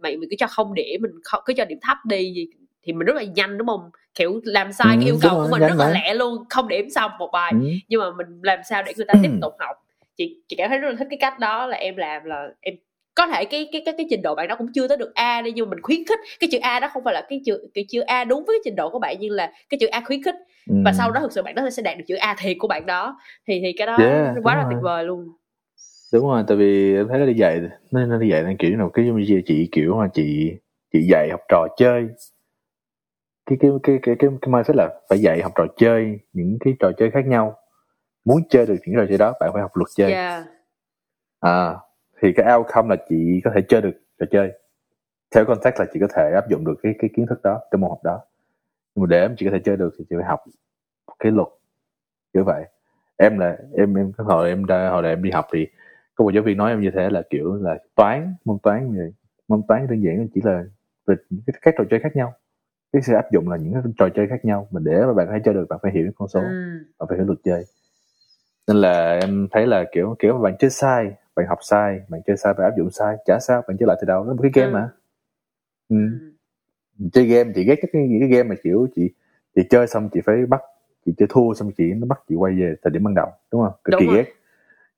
[0.02, 1.12] mày mình cứ cho không điểm mình
[1.46, 2.48] cứ cho điểm thấp đi gì
[2.84, 3.90] thì mình rất là nhanh đúng không?
[4.16, 6.68] Kiểu làm sai Ừ, cái yêu cầu rồi, của mình rất là lẹ luôn không
[6.68, 7.52] điểm xong một bài.
[7.52, 7.60] Ừ.
[7.88, 9.38] nhưng mà mình làm sao để người ta tiếp Ừ.
[9.42, 9.76] tục học?
[10.18, 12.76] Chị chị cảm thấy rất là thích cái cách đó là em làm là em
[13.16, 15.42] có thể cái cái cái cái trình độ bạn đó cũng chưa tới được A
[15.42, 16.20] đi nhưng mà mình khuyến khích.
[16.40, 18.62] Cái chữ A đó không phải là cái chữ cái chữ A đúng với cái
[18.66, 20.36] trình độ của bạn nhưng là cái chữ A khuyến khích.
[20.86, 20.96] Và Ừ.
[20.98, 23.18] sau đó thực sự bạn đó sẽ đạt được chữ A thiệt của bạn đó.
[23.48, 24.72] Thì thì cái đó Yeah, quá là rồi.
[24.74, 25.28] tuyệt vời luôn.
[26.14, 27.60] Đúng rồi tại vì em thấy nó đi dạy
[27.92, 30.52] nó nó đi dạy là kiểu nào cái giống như chị kiểu mà chị
[30.94, 32.08] chị dạy học trò chơi
[33.46, 36.74] cái cái cái cái cái, cái mindset là phải dạy học trò chơi những cái
[36.80, 37.58] trò chơi khác nhau.
[38.26, 40.12] Muốn chơi được những trò chơi đó bạn phải học luật chơi.
[40.12, 40.44] Yeah.
[41.40, 41.76] À
[42.22, 44.52] thì cái outcome là chị có thể chơi được trò chơi.
[45.36, 47.80] Theo context là chị có thể áp dụng được cái cái kiến thức đó cái
[47.80, 48.22] môn học đó.
[48.96, 50.40] Nhưng mà để em chị có thể chơi được thì chị phải học
[51.20, 51.48] cái luật.
[52.34, 52.64] Kiểu vậy.
[53.18, 55.68] Em là em em cái hồi em ra hồi là em đi học thì
[56.16, 59.12] có một giáo viên nói em như thế là kiểu là toán môn toán như
[59.48, 60.64] môn toán đơn giản chỉ là
[61.08, 61.16] về
[61.62, 62.34] các trò chơi khác nhau
[62.94, 65.28] cái sự áp dụng là những cái trò chơi khác nhau mà để mà bạn
[65.32, 66.80] thể chơi được bạn phải hiểu con số ừ.
[67.00, 67.66] bạn phải hiểu luật chơi
[68.68, 72.22] nên là em thấy là kiểu kiểu mà bạn chơi sai bạn học sai bạn
[72.28, 74.42] chơi sai bạn áp dụng sai chả sao bạn chơi lại từ đầu nó một
[74.42, 74.74] cái game Ừ.
[74.74, 74.90] mà
[75.90, 75.96] ừ.
[77.00, 77.06] Ừ.
[77.14, 79.10] chơi game chị ghét cái những cái game mà kiểu chị
[79.56, 80.62] chị chơi xong chị phải bắt
[81.06, 83.62] chị chơi thua xong chị nó bắt chị quay về thời điểm ban đầu đúng
[83.62, 84.26] không cực kỳ ghét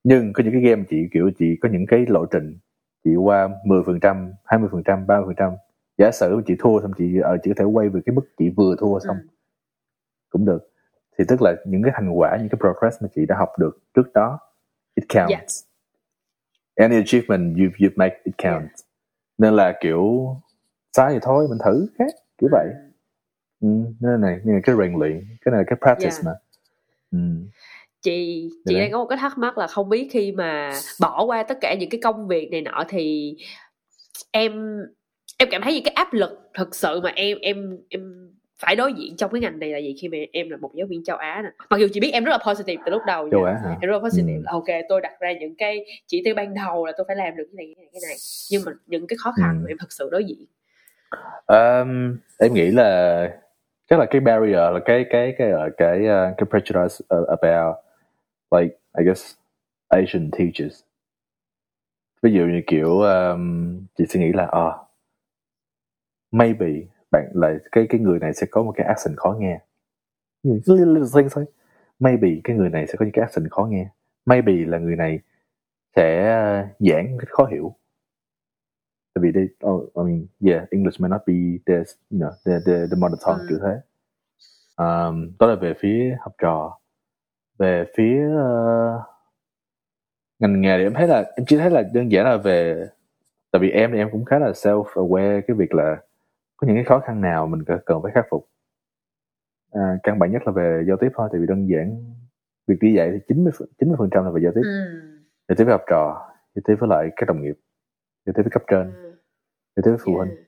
[0.03, 2.57] nhưng có những cái game chị kiểu chị có những cái lộ trình
[3.03, 5.55] chị qua 10% 20% 30%
[5.97, 8.49] giả sử chị thua xong chị ờ, chị có thể quay về cái mức chị
[8.57, 9.27] vừa thua xong Ừ.
[10.29, 10.71] cũng được
[11.17, 13.77] thì tức là những cái thành quả những cái progress mà chị đã học được
[13.93, 14.39] trước đó
[14.95, 15.41] it counts Dạ.
[16.85, 18.81] any achievement you you make it counts
[19.37, 20.27] nên là kiểu
[20.93, 22.67] sai thì thôi mình thử khác kiểu vậy
[23.61, 23.67] ừ,
[23.99, 26.21] nên này là cái rèn luyện cái này là cái practice Dạ.
[26.25, 26.31] mà
[27.11, 27.19] ừ.
[28.01, 28.81] chị chị đấy.
[28.81, 31.75] đang có một cái thắc mắc là không biết khi mà bỏ qua tất cả
[31.79, 33.35] những cái công việc này nọ thì
[34.31, 34.79] em
[35.37, 38.93] em cảm thấy những cái áp lực thực sự mà em em em phải đối
[38.93, 41.17] diện trong cái ngành này là gì khi mà em là một giáo viên châu
[41.17, 43.43] Á nè mặc dù chị biết em rất là positive từ lúc đầu châu.
[43.43, 44.41] Á hả em rất là positive Ừ.
[44.45, 47.35] là ok tôi đặt ra những cái chỉ tiêu ban đầu là tôi phải làm
[47.35, 48.17] được cái này cái này cái này
[48.51, 49.63] nhưng mà những cái khó khăn Ừ.
[49.63, 50.45] mà em thực sự đối diện
[51.47, 53.29] Um, em nghĩ là
[53.89, 57.75] chắc là cái barrier là cái cái cái cái cái, uh, cái prejudice uh, about
[58.51, 59.35] like I guess
[59.87, 60.83] Asian teachers.
[62.21, 64.65] Ví dụ như kiểu um, chị suy nghĩ là à,
[66.37, 66.67] maybe
[67.11, 69.59] bạn là cái cái người này sẽ có một cái accent khó nghe.
[70.43, 71.45] Little little things thôi.
[71.99, 73.89] Maybe cái người này sẽ có những cái accent khó nghe.
[74.25, 75.19] Maybe là người này
[75.95, 77.75] sẽ uh, giảng cách khó hiểu
[79.15, 81.33] tại vì đây oh, I mean yeah English may not be
[81.65, 81.75] the
[82.11, 83.45] you know the the, the mother tongue Ừ.
[83.49, 83.81] kiểu thế
[84.77, 86.79] um, đó là về phía học trò
[87.57, 89.01] về phía uh,
[90.39, 92.87] ngành nghề thì em thấy là em chỉ thấy là đơn giản là về
[93.51, 95.97] tại vì em thì em cũng khá là self aware cái việc là
[96.57, 98.47] có những cái khó khăn nào mình cần phải khắc phục
[99.71, 102.13] à, căn bản nhất là về giao tiếp thôi tại vì đơn giản
[102.67, 104.85] việc đi dạy thì 90 90 phần trăm là về giao tiếp ừ.
[105.47, 107.55] giao tiếp với học trò giao tiếp với lại các đồng nghiệp
[108.25, 109.11] giao tiếp với cấp trên Ừ.
[109.75, 110.41] giao tiếp với phụ huynh Yeah.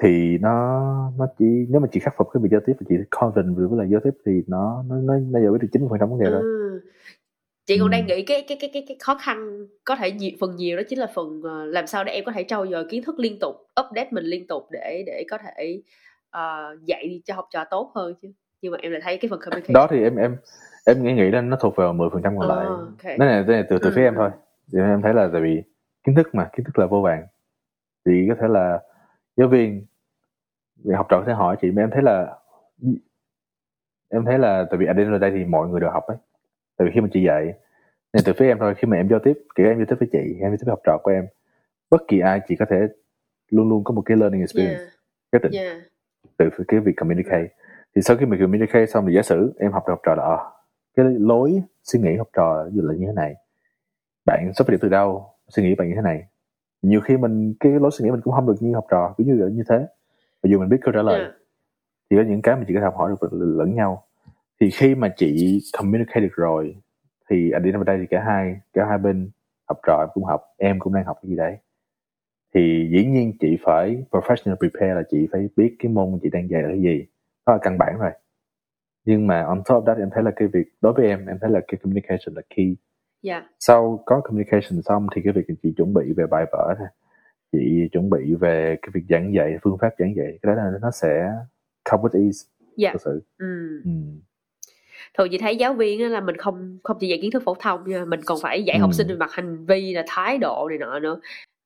[0.00, 2.94] thì nó nó chỉ nếu mà chị khắc phục cái việc giao tiếp và chị
[3.10, 5.98] confident với lại giao tiếp thì nó nó nó, nó giải quyết được 90 phần
[6.00, 6.80] trăm vấn đề rồi Ừ.
[7.66, 7.92] chị còn Ừ.
[7.92, 10.82] đang nghĩ cái cái cái cái cái khó khăn có thể nhiều, phần nhiều đó
[10.88, 13.38] chính là phần ờ, làm sao để em có thể trau dồi kiến thức liên
[13.40, 15.82] tục update mình liên tục để để có thể
[16.30, 18.28] ờ, dạy cho học trò tốt hơn chứ
[18.62, 20.36] nhưng mà em lại thấy cái phần communication đó thì em em
[20.84, 23.02] em nghĩ nghĩ là nó thuộc vào 10 phần trăm còn Ờ, lại ok.
[23.02, 24.18] cái này, cái này từ từ Ừ, phía em ừ.
[24.18, 24.30] thôi
[24.72, 25.62] thì em thấy là tại vì
[26.04, 27.26] kiến thức mà kiến thức là vô vàng
[28.06, 28.80] thì có thể là
[29.36, 29.86] giáo viên
[30.94, 32.34] học trò sẽ hỏi chị mà em thấy là
[34.08, 36.16] em thấy là tại vì ở đây là đây thì mọi người đều học ấy
[36.76, 37.54] tại vì khi mà chị dạy
[38.12, 40.08] nên từ phía em thôi khi mà em giao tiếp kể em giao tiếp với
[40.12, 41.26] chị em giao tiếp với học trò của em
[41.90, 42.76] bất kỳ ai chị có thể
[43.50, 44.92] luôn luôn có một cái learning experience yeah,
[45.32, 45.52] nhất định.
[45.52, 45.76] Yeah.
[46.36, 47.48] từ cái việc communicate.
[47.94, 50.50] Thì sau khi mình communicate xong thì giả sử em học được học trò là
[50.96, 53.34] cái lối suy nghĩ học trò dụ là như thế này
[54.24, 56.24] bạn xuất phát điểm từ đâu suy nghĩ bạn như thế này.
[56.82, 59.24] Nhiều khi mình cái lối suy nghĩ mình cũng không được như học trò cứ
[59.24, 59.78] như như thế.
[60.42, 61.34] Mặc dù mình biết câu trả lời Yeah.
[62.10, 64.05] thì có những cái mà chị có thể học hỏi được lẫn nhau
[64.60, 66.76] thì khi mà chị communicate được rồi
[67.30, 69.30] thì ở đây ở đây thì cả hai cả hai bên
[69.68, 71.56] học trò em cũng học em cũng đang học cái gì đấy
[72.54, 76.50] thì dĩ nhiên chị phải professional prepare là chị phải biết cái môn chị đang
[76.50, 77.06] dạy là cái gì
[77.46, 78.10] đó là căn bản rồi
[79.04, 81.38] nhưng mà on top of that em thấy là cái việc đối với em em
[81.40, 82.76] thấy là cái communication là key
[83.22, 83.44] Yeah.
[83.60, 86.84] sau có communication xong thì cái việc chị chuẩn bị về bài vở nè
[87.52, 90.78] chị chuẩn bị về cái việc giảng dạy phương pháp giảng dạy cái đó là
[90.82, 91.32] nó sẽ
[91.90, 92.92] come with ease Yeah.
[92.92, 93.82] thực sự Ừ.
[93.84, 93.90] ừ.
[95.14, 97.90] Thường chị thấy giáo viên là mình không không chỉ dạy kiến thức phổ thông
[97.90, 98.80] nha mình còn phải dạy Ừ.
[98.80, 101.20] học sinh về mặt hành vi là thái độ này nọ nữa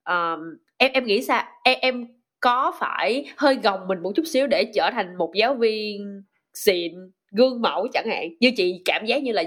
[0.09, 2.07] um, em em nghĩ sao em em
[2.39, 6.21] có phải hơi gồng mình một chút xíu để trở thành một giáo viên
[6.53, 6.93] xịn
[7.31, 9.43] gương mẫu chẳng hạn như chị cảm giác như là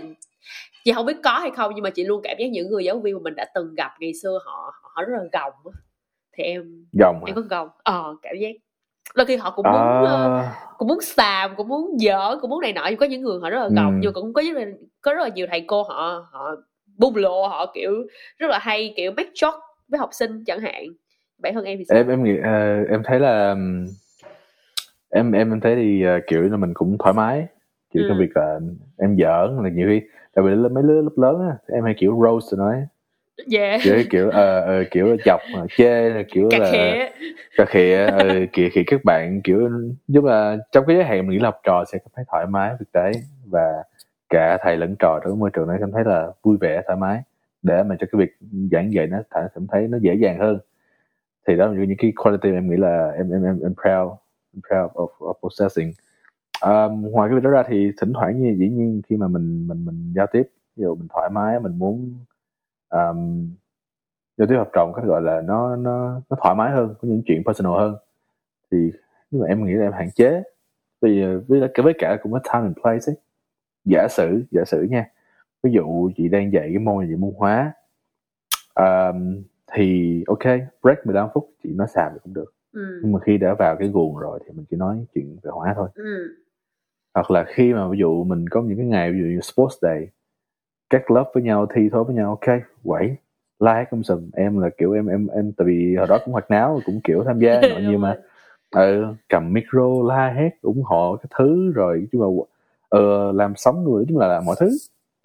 [0.84, 2.98] chị không biết có hay không nhưng mà chị luôn cảm giác những người giáo
[3.00, 5.72] viên mà mình đã từng gặp ngày xưa họ họ rất là gồng
[6.36, 6.86] thì em
[7.20, 7.26] hả?
[7.26, 8.50] em có gồng ờ cảm giác
[9.14, 12.72] đôi khi họ cũng muốn à, cũng muốn xàm cũng muốn dở cũng muốn này
[12.72, 13.98] nọ nhưng có những người họ rất là gồng Ừ.
[14.02, 14.66] nhưng cũng có rất là
[15.00, 16.50] có rất là nhiều thầy cô họ họ
[16.98, 17.92] bung lộ họ kiểu
[18.38, 20.84] rất là hay kiểu make joke với học sinh chẳng hạn
[21.38, 23.56] bản thân em thì sao em em nghĩ ờ, em thấy là
[25.10, 27.46] em em em thấy thì ờ, kiểu là mình cũng thoải mái
[27.94, 28.08] kiểu Ừ.
[28.08, 28.58] cái việc là
[28.98, 32.20] em giỡn là nhiều khi tại vì mấy đứa lớp lớn á em hay kiểu
[32.22, 32.86] roast rồi nói
[33.52, 37.28] yeah kiểu kiểu ờ, ờ, kiểu chọc ờ, chê là kiểu cà là khịa.
[37.56, 39.70] cà khịa ờ, kìa khịa các bạn kiểu
[40.06, 42.46] nhưng mà trong cái giới hạn mình nghĩ là học trò sẽ cảm thấy thoải
[42.46, 43.12] mái thực tế
[43.46, 43.82] và
[44.28, 47.22] cả thầy lẫn trò trong môi trường này cảm thấy là vui vẻ thoải mái
[47.62, 48.36] để mà cho cái việc
[48.72, 50.58] giảng dạy nó cảm thấy nó dễ dàng hơn.
[51.46, 54.12] Thì đó là những cái quality em nghĩ là em em em, em proud
[54.54, 55.92] I'm proud of, of possessing
[56.64, 59.68] um, ngoài cái việc đó ra thì thỉnh thoảng như dĩ nhiên khi mà mình
[59.68, 60.42] mình mình giao tiếp
[60.76, 62.14] ví dụ mình thoải mái mình muốn
[62.94, 63.48] um,
[64.36, 67.22] giao tiếp trò một cách gọi là nó nó nó thoải mái hơn có những
[67.26, 67.94] chuyện personal hơn
[68.70, 68.92] thì
[69.30, 70.42] nhưng mà em nghĩ là em hạn chế
[71.00, 73.16] vì với cả với cả cũng có time and place ấy
[73.84, 75.10] giả sử giả sử nha
[75.62, 77.72] ví dụ chị đang dạy cái môn gì môn hóa
[78.74, 80.44] um, thì ok
[80.82, 83.00] break 15 phút chị nói xàm thì cũng được ừ.
[83.02, 85.72] nhưng mà khi đã vào cái guồng rồi thì mình chỉ nói chuyện về hóa
[85.76, 86.34] thôi Ừ.
[87.14, 89.74] hoặc là khi mà ví dụ mình có những cái ngày ví dụ như sports
[89.82, 90.08] day
[90.94, 93.16] các lớp với nhau thi thố với nhau ok quẩy.
[93.60, 96.50] Hét công sùm em là kiểu em em em tại vì hồi đó cũng hoạt
[96.50, 98.16] náo cũng kiểu tham gia nội nhiều mà.
[98.70, 102.26] ừ, cầm micro la hét ủng hộ cái thứ rồi chứ mà
[102.88, 104.68] ờ, làm sống người chung là làm mọi thứ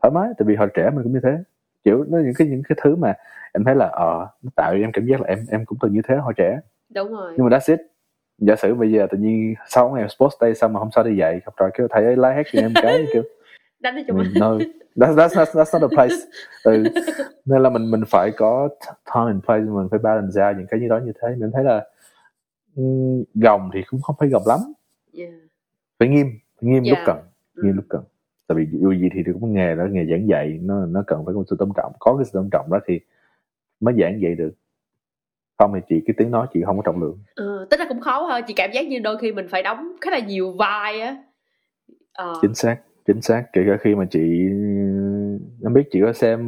[0.01, 1.37] thoải mái tại vì hồi trẻ mình cũng như thế.
[1.83, 3.13] Kiểu nó những cái những cái thứ mà
[3.53, 6.01] em thấy là ờ nó tạo em cảm giác là em em cũng từng như
[6.07, 6.59] thế hồi trẻ.
[6.93, 7.33] Đúng rồi.
[7.37, 7.79] Nhưng mà that's it.
[8.37, 11.15] Giả sử bây giờ tự nhiên sau ngày sports day xong mà hôm sau đi
[11.17, 13.23] dạy học trò kêu thầy ấy la hét cho em cái kiểu
[13.79, 14.57] đánh cho mình no.
[14.95, 16.15] That's, that's, that's, that's not the place
[16.63, 16.83] ừ.
[17.45, 18.69] nên là mình mình phải có
[19.05, 21.35] time and place mình phải balance ra những cái như đó như thế.
[21.37, 21.85] Mình thấy là
[22.75, 24.59] um, gồng thì cũng không phải gồng lắm.
[25.17, 25.31] Yeah.
[25.99, 26.27] phải nghiêm
[26.61, 27.03] phải nghiêm lúc Dạ.
[27.05, 27.17] cần
[27.55, 27.63] Ừ.
[27.63, 28.03] nghiêm lúc cần.
[28.47, 31.35] Tại vì dù gì thì cũng nghề đó nghề giảng dạy nó nó cần phải
[31.35, 31.91] có sự tôn trọng.
[31.99, 32.99] Có cái sự tôn trọng đó thì
[33.79, 34.51] mới giảng dạy được.
[35.57, 37.19] Không thì chị cái tiếng nói chị không có trọng lượng.
[37.35, 38.41] Ờ, tính ra cũng khó ha.
[38.41, 41.23] Chị cảm giác như đôi khi mình phải đóng khá là nhiều vai á.
[42.13, 42.77] Ờ, chính xác
[43.13, 44.19] chính xác kể cả khi mà chị
[45.63, 46.39] em biết chị có xem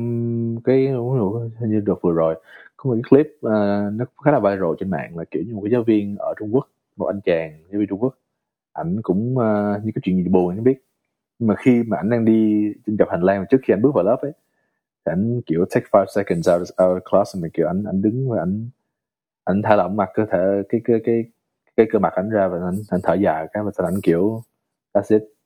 [0.64, 0.88] cái
[1.60, 2.36] hình như đợt vừa rồi
[2.78, 5.62] có một cái clip uh, nó khá là viral trên mạng là kiểu như một
[5.64, 8.16] cái giáo viên ở Trung Quốc một anh chàng giáo viên Trung Quốc
[8.74, 10.78] ảnh cũng uh, như cái chuyện gì buồn anh biết.
[11.40, 13.92] Nhưng mà khi mà ảnh đang đi trên dọc hành lang trước khi anh bước
[13.96, 14.32] vào lớp ấy
[15.06, 18.30] thì ảnh kiểu take five seconds out, of our class mà kiểu ảnh ảnh đứng
[18.30, 18.70] và ảnh
[19.44, 21.24] ảnh thả lỏng mặt cơ thể cái cái cái
[21.78, 24.02] cái cơ mặt ảnh ra và ảnh, ảnh thở dài cái và sau đó ảnh
[24.04, 24.44] kiểu
[24.94, 25.41] that's it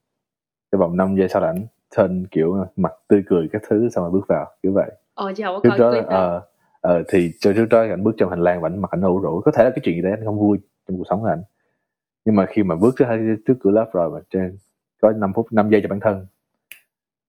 [0.76, 1.66] cái vòng 5 giây sau đó ảnh
[1.98, 4.92] turn kiểu mặt tươi cười các thứ xong rồi bước vào kiểu vậy.
[5.14, 6.42] Ờ chị không có trước coi đó clip ờ
[6.82, 9.20] ờ, thì cho trước đó ảnh bước trong hành lang và ảnh mặt ảnh ủ
[9.20, 9.42] rũ.
[9.46, 10.58] Có thể là cái chuyện gì đấy anh không vui
[10.88, 11.44] trong cuộc sống của ảnh.
[12.26, 13.06] Nhưng mà khi mà bước trước
[13.48, 14.58] trước cửa lớp rồi mà trên
[15.02, 16.26] có 5 phút 5 giây cho bản thân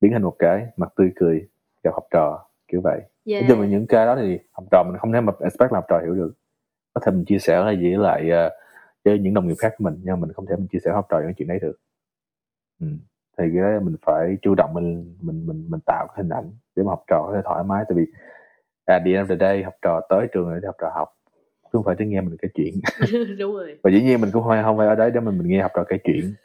[0.00, 1.48] biến thành một cái mặt tươi cười
[1.82, 3.00] gặp học trò kiểu vậy.
[3.24, 3.42] Yeah.
[3.42, 5.78] nói chung là những cái đó thì học trò mình không thể mà expect là
[5.78, 6.32] học trò hiểu được.
[6.94, 8.50] Có thể mình chia sẻ hay gì lại ờ,
[9.04, 11.06] với những đồng nghiệp khác của mình nhưng mình không thể mình chia sẻ học
[11.09, 11.78] trò những chuyện đấy được.
[12.80, 12.87] Ừ.
[13.38, 16.51] thì cái đó mình phải chủ động mình mình mình mình tạo cái hình ảnh
[16.77, 17.85] để mà học trò có thể thoải mái.
[17.88, 18.05] Tại vì
[18.85, 21.09] à the end of the day học trò tới trường để học trò học
[21.62, 22.75] chứ không phải tới nghe mình kể chuyện.
[23.38, 23.79] Đúng rồi.
[23.83, 25.70] Và dĩ nhiên mình cũng không không phải ở đấy để mình mình nghe học
[25.75, 26.35] trò kể chuyện.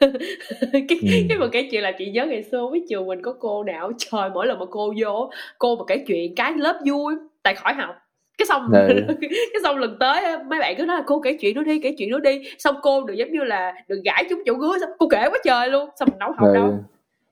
[0.72, 1.08] Cái Ừ.
[1.28, 3.92] cái một cái chuyện là chị nhớ ngày xưa với trường mình có cô nào
[3.98, 7.72] trời mỗi lần mà cô vô cô mà kể chuyện cái lớp vui tại khỏi
[7.74, 7.94] học
[8.38, 9.00] cái xong Ừ.
[9.20, 11.94] cái xong lần tới mấy bạn cứ nói là cô kể chuyện nó đi kể
[11.98, 15.08] chuyện nó đi xong cô được giống như là được gãi trúng chỗ xong cô
[15.10, 16.54] kể quá trời luôn xong mình đâu học Ừ.
[16.54, 16.84] đâu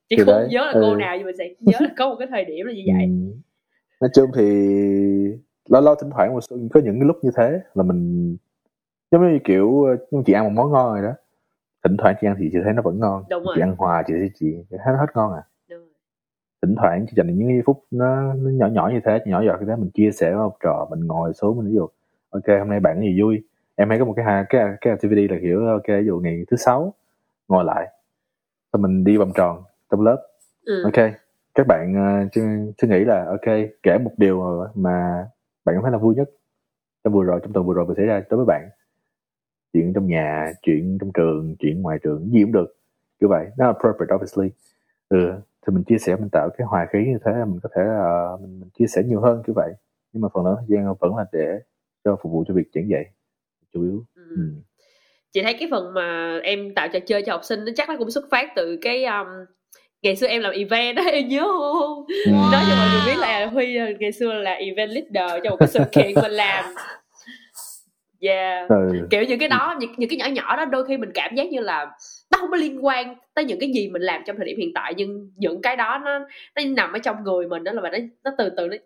[0.09, 0.97] chị Thì không đấy, nhớ là cô ừ.
[0.97, 3.37] nào nhưng mà sẽ nhớ là có một cái thời điểm là như vậy Ừ.
[4.01, 4.45] nói chung thì
[5.69, 8.37] lâu lâu thỉnh thoảng có những cái lúc như thế là mình
[9.11, 11.13] giống như kiểu ờ, nhưng chị ăn một món ngon rồi đó
[11.85, 14.05] thỉnh thoảng chị ăn thì chị thấy nó vẫn ngon đúng rồi chị ăn hoài
[14.07, 15.43] chị thấy chị thấy nó hết ngon à
[16.63, 19.57] thỉnh thoảng chị dành những giây phút nó, nó nhỏ nhỏ như thế nhỏ giọt
[19.61, 21.87] như thế mình chia sẻ với học trò mình ngồi xuống mình ví dụ
[22.31, 23.43] ok hôm nay bạn có gì vui?
[23.77, 26.45] Em hay có một cái ha- cái cái activity là kiểu ok ví dụ ngày
[26.51, 26.95] thứ sáu
[27.49, 27.89] ngồi lại.
[28.73, 30.27] Rồi mình đi vòng tròn trong lớp.
[30.65, 30.83] Ừ.
[30.83, 31.11] ok
[31.55, 31.95] các bạn
[32.27, 32.33] uh,
[32.79, 35.27] suy nghĩ là ok kể một điều mà
[35.65, 36.31] bạn cảm thấy là vui nhất
[37.05, 38.69] trong vừa rồi trong tuần vừa rồi vừa xảy ra đối với bạn.
[39.73, 42.77] Chuyện trong nhà chuyện trong trường chuyện ngoài trường gì cũng được.
[43.21, 43.47] Kiểu vậy.
[43.59, 44.51] Nó appropriate obviously.
[45.09, 47.83] Ừ thì mình chia sẻ mình tạo cái hòa khí như thế mình có thể
[47.83, 49.73] là mình, mình chia sẻ nhiều hơn kiểu vậy
[50.13, 51.61] nhưng mà phần lớn thời gian vẫn là để
[52.05, 53.05] cho phục vụ cho việc giảng dạy
[53.73, 54.23] chủ yếu Ừ.
[54.37, 54.43] ừ.
[55.33, 57.97] chị thấy cái phần mà em tạo trò chơi cho học sinh nó chắc nó
[57.99, 59.27] cũng xuất phát từ cái um,
[60.03, 62.31] ngày xưa em làm event đó em nhớ không Ừ.
[62.53, 65.57] nói cho mọi người biết là huy ờ, ngày xưa là event leader cho một
[65.57, 66.65] cái sự kiện mình làm
[68.21, 69.07] yeah Ừ.
[69.11, 71.49] kiểu những cái đó những, những cái nhỏ nhỏ đó đôi khi mình cảm giác
[71.49, 71.91] như là
[72.33, 74.73] nó không có liên quan tới những cái gì mình làm trong thời điểm hiện
[74.75, 76.19] tại nhưng những cái đó nó
[76.57, 78.77] nó nằm ở trong người mình đó là nó nó từ từ nó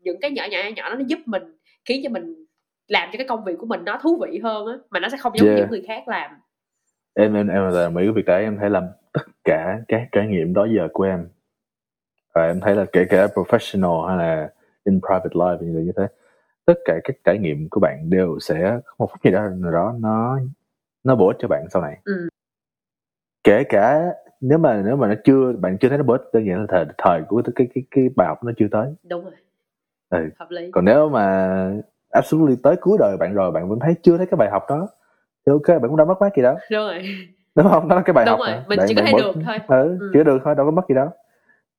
[0.00, 1.42] những cái nhỏ nhỏ nhỏ nó giúp mình
[1.84, 2.44] khiến cho mình
[2.88, 5.16] làm cho cái công việc của mình nó thú vị hơn á mà nó sẽ
[5.16, 5.60] không giống Yeah.
[5.60, 6.30] những người khác làm
[7.14, 10.26] em em em là mỹ cái việc đấy em thấy làm tất cả các trải
[10.26, 11.28] nghiệm đó giờ của em
[12.34, 14.50] và em thấy là kể cả professional hay là
[14.84, 16.06] in private life như thế
[16.64, 19.72] tất cả các trải nghiệm của bạn đều sẽ có một phút gì đó nào
[19.72, 20.38] đó nó
[21.04, 22.28] nó bổ ích cho bạn sau này Ừ.
[23.44, 26.46] kể cả nếu mà nếu mà nó chưa bạn chưa thấy nó bổ ích đơn
[26.46, 29.32] giản là thời thời của cái cái cái bài học nó chưa tới đúng rồi
[30.10, 30.28] Ừ.
[30.38, 31.48] hợp lý còn nếu mà
[32.10, 34.88] absolutely tới cuối đời bạn rồi bạn vẫn thấy chưa thấy cái bài học đó
[35.46, 37.02] thì ok bạn cũng đã mất mát gì đó đúng rồi
[37.54, 38.64] đúng không đó là cái bài Đúng học rồi, mà.
[38.68, 39.58] mình Bạn- chỉ có thấy mỗi- được thôi.
[39.68, 40.10] ừ, Ừ.
[40.12, 41.08] chỉ được thôi đâu có mất gì đâu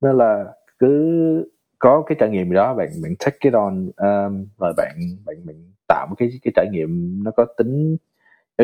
[0.00, 0.44] nên là
[0.78, 1.44] cứ
[1.78, 5.36] có cái trải nghiệm gì đó bạn bạn take it on um, rồi bạn bạn
[5.46, 5.56] bạn
[5.88, 7.96] tạo một cái cái trải nghiệm nó có tính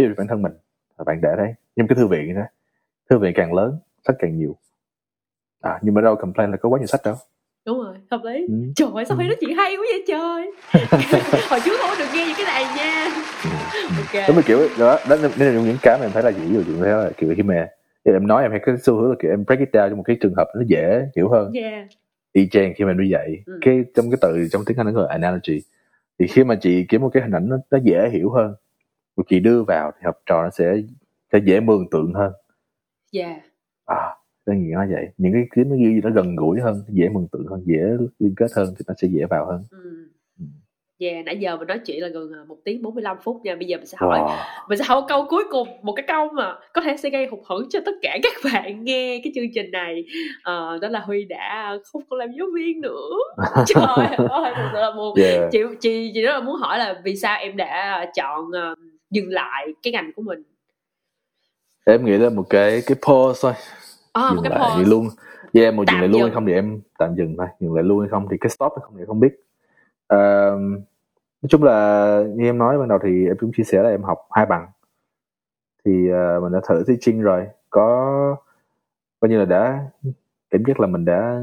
[0.01, 0.53] giáo dục bản thân mình.
[0.97, 1.55] Và bạn để đấy.
[1.77, 2.43] Nhưng cái thư viện đó
[3.11, 4.57] thư viện càng lớn sách càng nhiều.
[5.61, 7.15] À nhưng mà đâu complain là có quá nhiều sách đâu.
[7.67, 8.47] Đúng rồi hợp lý.
[8.49, 8.55] Ừ.
[8.77, 9.19] trời ơi sao Ừ.
[9.19, 10.51] phải nói chuyện hay quá vậy trời?
[11.51, 13.07] Hồi trước không được nghe những cái này nha.
[13.45, 13.51] Ừ.
[13.99, 14.25] ok.
[14.29, 16.61] Đúng là kiểu đó đó nên là những cái mà em thấy là ví dụ
[16.73, 17.69] như thế là kiểu khi mà
[18.05, 20.03] em nói em hay có xu hướng là kiểu em break it down trong một
[20.07, 21.53] cái trường hợp nó dễ hiểu hơn.
[21.53, 21.87] Yeah.
[22.33, 23.43] Y chang khi mà em đi dạy.
[23.47, 23.59] Ừ.
[23.63, 25.63] cái trong cái từ trong tiếng anh nó gọi là analogy.
[26.19, 28.55] Thì khi mà chị kiếm một cái hình ảnh nó, nó dễ hiểu hơn
[29.17, 30.77] và chị đưa vào thì học trò nó sẽ
[31.33, 32.33] sẽ dễ mường tượng hơn.
[33.13, 33.43] Yeah
[33.87, 35.09] à đơn giản là vậy.
[35.19, 37.79] Những cái kiếm nó ghi nó gần gũi hơn dễ mường tượng hơn dễ
[38.19, 39.65] liên kết hơn thì nó sẽ dễ vào hơn.
[39.71, 40.06] Ừ.
[40.99, 43.67] Yeah, nãy giờ mình nói chuyện là gần à, một tiếng 45 phút nha Bây
[43.67, 44.37] giờ mình sẽ hỏi wow.
[44.69, 47.41] Mình sẽ hỏi câu cuối cùng Một cái câu mà có thể sẽ gây hụt
[47.47, 50.05] hẫng cho tất cả các bạn nghe cái chương trình này.
[50.43, 53.11] Ờ, Đó là Huy đã không còn làm giáo viên nữa.
[53.67, 55.19] Trời ơi, thật sự là buồn.
[55.19, 55.49] Yeah.
[55.53, 58.75] chị, chị, chị rất là muốn hỏi là Vì sao em đã chọn ờ,
[59.11, 60.43] dừng lại cái ngành của mình?
[61.87, 63.53] Em nghĩ là một cái cái pause thôi.
[64.13, 64.91] À, một dừng cái lại pause.
[64.91, 65.09] luôn.
[65.53, 67.47] Yeah một dừng lại luôn hay không thì em tạm dừng thôi.
[67.61, 69.29] Dừng lại luôn hay không thì cái stop hay không thì không biết
[70.07, 70.51] Ờ,
[71.43, 74.03] nói chung là như em nói ban đầu thì em cũng chia sẻ là em
[74.03, 74.67] học hai bằng.
[75.85, 77.47] Thì ờ, mình đã thử teaching rồi.
[77.71, 78.37] Có
[79.21, 79.91] coi như là đã
[80.51, 81.43] cảm giác là mình đã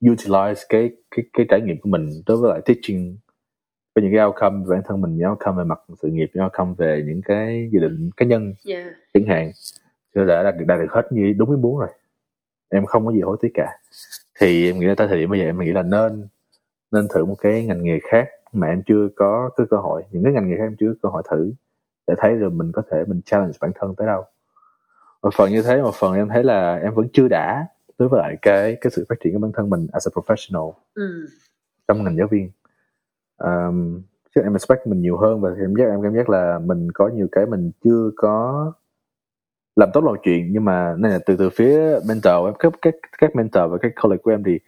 [0.00, 3.16] utilize cái cái cái trải nghiệm của mình đối với lại teaching.
[3.94, 6.44] Với những cái outcome về bản thân mình những outcome về mặt sự nghiệp những
[6.44, 8.86] outcome về những cái dự định cá nhân yeah.
[9.14, 9.50] chẳng hạn
[10.14, 11.88] tôi đã đạt được đạt được hết như đúng ý muốn rồi.
[12.68, 13.78] Em không có gì hối tiếc cả.
[14.40, 16.28] Thì em nghĩ là tới thời điểm bây giờ em nghĩ là nên
[16.94, 20.24] nên thử một cái ngành nghề khác mà em chưa có cái cơ hội những
[20.24, 21.52] cái ngành nghề khác em chưa có cơ hội thử
[22.06, 24.24] để thấy rồi mình có thể mình challenge bản thân tới đâu
[25.22, 27.66] một phần như thế một phần em thấy là em vẫn chưa đã
[27.98, 30.72] đối với lại cái cái sự phát triển của bản thân mình as a professional
[30.94, 31.26] ừ.
[31.88, 32.50] trong ngành giáo viên
[33.38, 34.02] um,
[34.34, 37.08] chứ em expect mình nhiều hơn và em giác em cảm giác là mình có
[37.08, 38.72] nhiều cái mình chưa có
[39.76, 42.94] làm tốt mọi chuyện nhưng mà nên là từ từ phía mentor em các các
[43.18, 44.58] các mentor và các colleague của em thì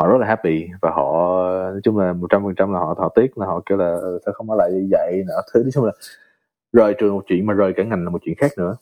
[0.00, 1.12] họ rất là happy và họ
[1.72, 3.92] nói chung là một trăm phần trăm là họ họ tiếc là họ kêu là
[3.92, 5.40] ừ, sao không ở lại dạy nữa.
[5.54, 5.92] Thứ nói chung là
[6.72, 8.76] rời trường một chuyện mà rời cả ngành là một chuyện khác nữa.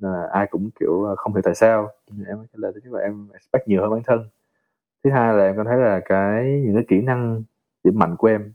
[0.00, 1.88] Nên là ai cũng kiểu không hiểu tại sao.
[2.28, 4.28] Em cái là thứ nhất là em expect nhiều hơn bản thân.
[5.04, 7.42] Thứ hai là em cảm thấy là cái những cái kỹ năng
[7.84, 8.52] điểm mạnh của em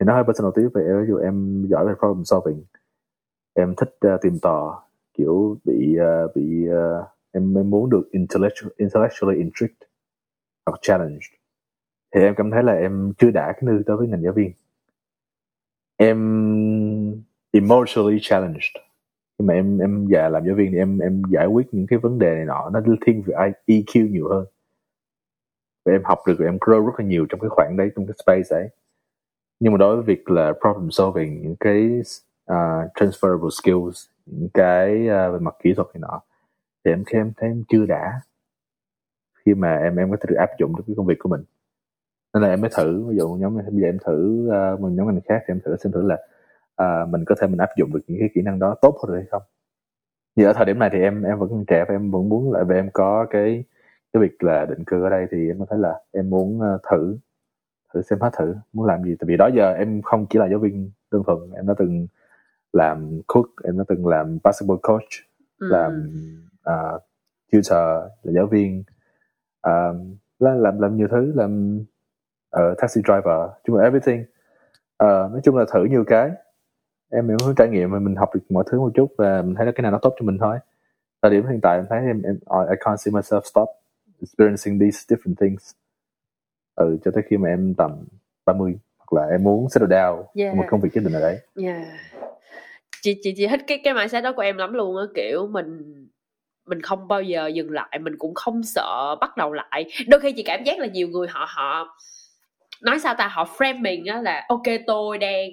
[0.00, 2.64] thì nó hơi personal tí về ví dụ em giỏi về problem solving
[3.54, 4.74] em thích uh, tìm tòi
[5.14, 9.85] kiểu bị uh, bị uh, em, em muốn được intellectual, intellectually intrigued
[10.66, 11.30] hoặc challenged.
[12.14, 14.52] Thì em cảm thấy là em chưa đã cái nư đối với ngành giáo viên.
[15.96, 18.76] Em emotionally challenged.
[19.38, 21.98] Khi mà em em già làm giáo viên thì em em giải quyết những cái
[21.98, 24.46] vấn đề này nọ nó thiên về EQ nhiều hơn.
[25.84, 28.06] Và em học được và em grow rất là nhiều trong cái khoảng đấy trong
[28.06, 28.68] cái space đấy.
[29.60, 32.00] Nhưng mà đối với việc là problem solving những cái
[32.52, 36.20] uh, transferable skills những cái uh, về mặt kỹ thuật này nọ
[36.84, 38.20] thì em em thấy em chưa đã
[39.46, 41.44] khi mà em em có thể được áp dụng được cái công việc của mình.
[42.34, 45.06] Nên là em mới thử ví dụ nhóm bây giờ em thử uh, một nhóm
[45.06, 46.18] ngành khác thì em thử xem thử là
[46.82, 49.12] uh, mình có thể mình áp dụng được những cái kỹ năng đó tốt hơn
[49.12, 49.42] được hay không.
[50.36, 52.64] Thì ở thời điểm này thì em em vẫn trẻ và em vẫn muốn lại
[52.64, 53.64] về em có cái
[54.12, 56.80] cái việc là định cư ở đây thì em có thấy là em muốn uh,
[56.90, 57.18] thử
[57.94, 59.16] thử xem hết thử muốn làm gì.
[59.18, 62.06] Tại vì đó giờ em không chỉ là giáo viên đơn thuần em đã từng
[62.72, 65.26] làm cook em đã từng làm basketball coach
[65.58, 65.66] Ừ.
[65.70, 66.10] làm
[66.70, 67.02] uh,
[67.52, 68.84] tutor là giáo viên
[69.68, 69.96] uh,
[70.38, 71.80] làm làm làm nhiều thứ làm
[72.56, 74.20] uh, taxi driver chung là everything.
[75.04, 76.30] Uh, nói chung là thử nhiều cái.
[77.10, 79.54] Em em muốn trải nghiệm mà mình học được mọi thứ một chút và mình
[79.54, 80.58] thấy là cái nào nó tốt cho mình thôi.
[81.22, 83.68] Thời điểm hiện tại em thấy em, em I I can't see myself stop
[84.20, 85.70] experiencing these different things.
[86.74, 88.04] Ừ cho tới khi mà em tầm
[88.46, 90.56] 30 hoặc là em muốn settle down Yeah.
[90.56, 91.38] một công việc nhất định ở đấy.
[91.62, 91.82] Yeah.
[93.02, 96.06] Chị chị chị thích cái cái mindset đó của em lắm luôn á, kiểu mình
[96.66, 99.84] mình không bao giờ dừng lại, mình cũng không sợ bắt đầu lại.
[100.08, 101.96] Đôi khi chị cảm giác là nhiều người họ họ
[102.82, 105.50] nói sao ta họ frame mình á là ok tôi đang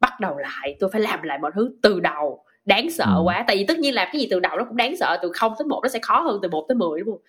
[0.00, 2.44] bắt đầu lại, tôi phải làm lại mọi thứ từ đầu.
[2.64, 3.22] Đáng sợ Ừ.
[3.24, 5.30] quá, tại vì tất nhiên làm cái gì từ đầu nó cũng đáng sợ, từ
[5.34, 7.22] 0 tới 1 nó sẽ khó hơn từ 1 tới 10 đúng không?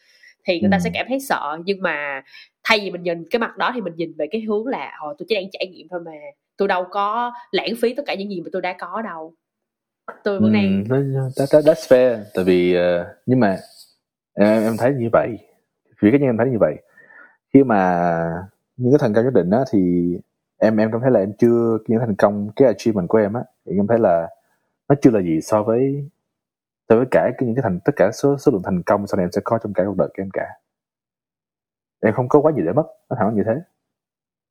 [0.48, 0.82] Thì người ta Ừ.
[0.84, 2.22] sẽ cảm thấy sợ nhưng mà
[2.64, 5.16] thay vì mình nhìn cái mặt đó thì mình nhìn về cái hướng là hồi
[5.18, 6.12] tôi chỉ đang trải nghiệm thôi mà
[6.58, 9.34] tôi đâu có lãng phí tất cả những gì mà tôi đã có đâu
[10.24, 12.24] tôi vẫn đang Ừ, that, that, that's fair.
[12.34, 13.58] Tại vì ờ, nhưng mà
[14.34, 15.38] em, em thấy như vậy.
[16.02, 16.76] Vì cái nhân em thấy như vậy.
[17.54, 18.10] Khi mà
[18.78, 19.80] những cái thành công nhất định á thì
[20.58, 23.44] em em cảm thấy là em chưa những thành công cái achievement của em á
[23.66, 24.30] thì em thấy là
[24.90, 26.10] nó chưa là gì so với
[26.90, 29.18] so với cả cái những cái thành tất cả số số lượng thành công sau
[29.18, 30.46] này em sẽ có trong cả cuộc đời của em cả.
[32.02, 32.86] Em không có quá nhiều để mất.
[33.10, 33.54] Nó thẳng như thế.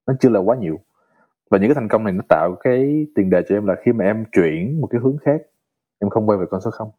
[0.07, 0.81] Nó chưa là quá nhiều
[1.53, 3.93] và những cái thành công này nó tạo cái tiền đề cho em là khi
[3.93, 5.43] mà em chuyển một cái hướng khác
[6.01, 6.91] em không quay về con số không?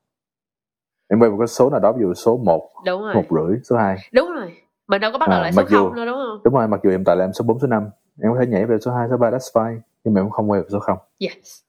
[1.09, 3.15] Em quay về con số nào đó ví dụ số 1 đúng rồi.
[3.15, 4.51] một rưỡi số 2 đúng rồi.
[4.87, 6.41] Mình đâu có bắt đầu À, lại số dù- không đâu đúng không?
[6.43, 7.89] Đúng rồi mặc dù em tại là em số 4 số 5
[8.21, 9.79] em có thể nhảy về số 2 số 3 that's fine.
[10.03, 10.97] Nhưng mà em không quay về số không.
[11.19, 11.61] Yes.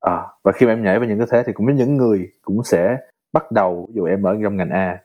[0.00, 2.32] À, và khi mà em nhảy về những cái thế thì cũng có những người
[2.42, 2.96] cũng sẽ
[3.32, 4.98] bắt đầu ví dụ em ở trong ngành A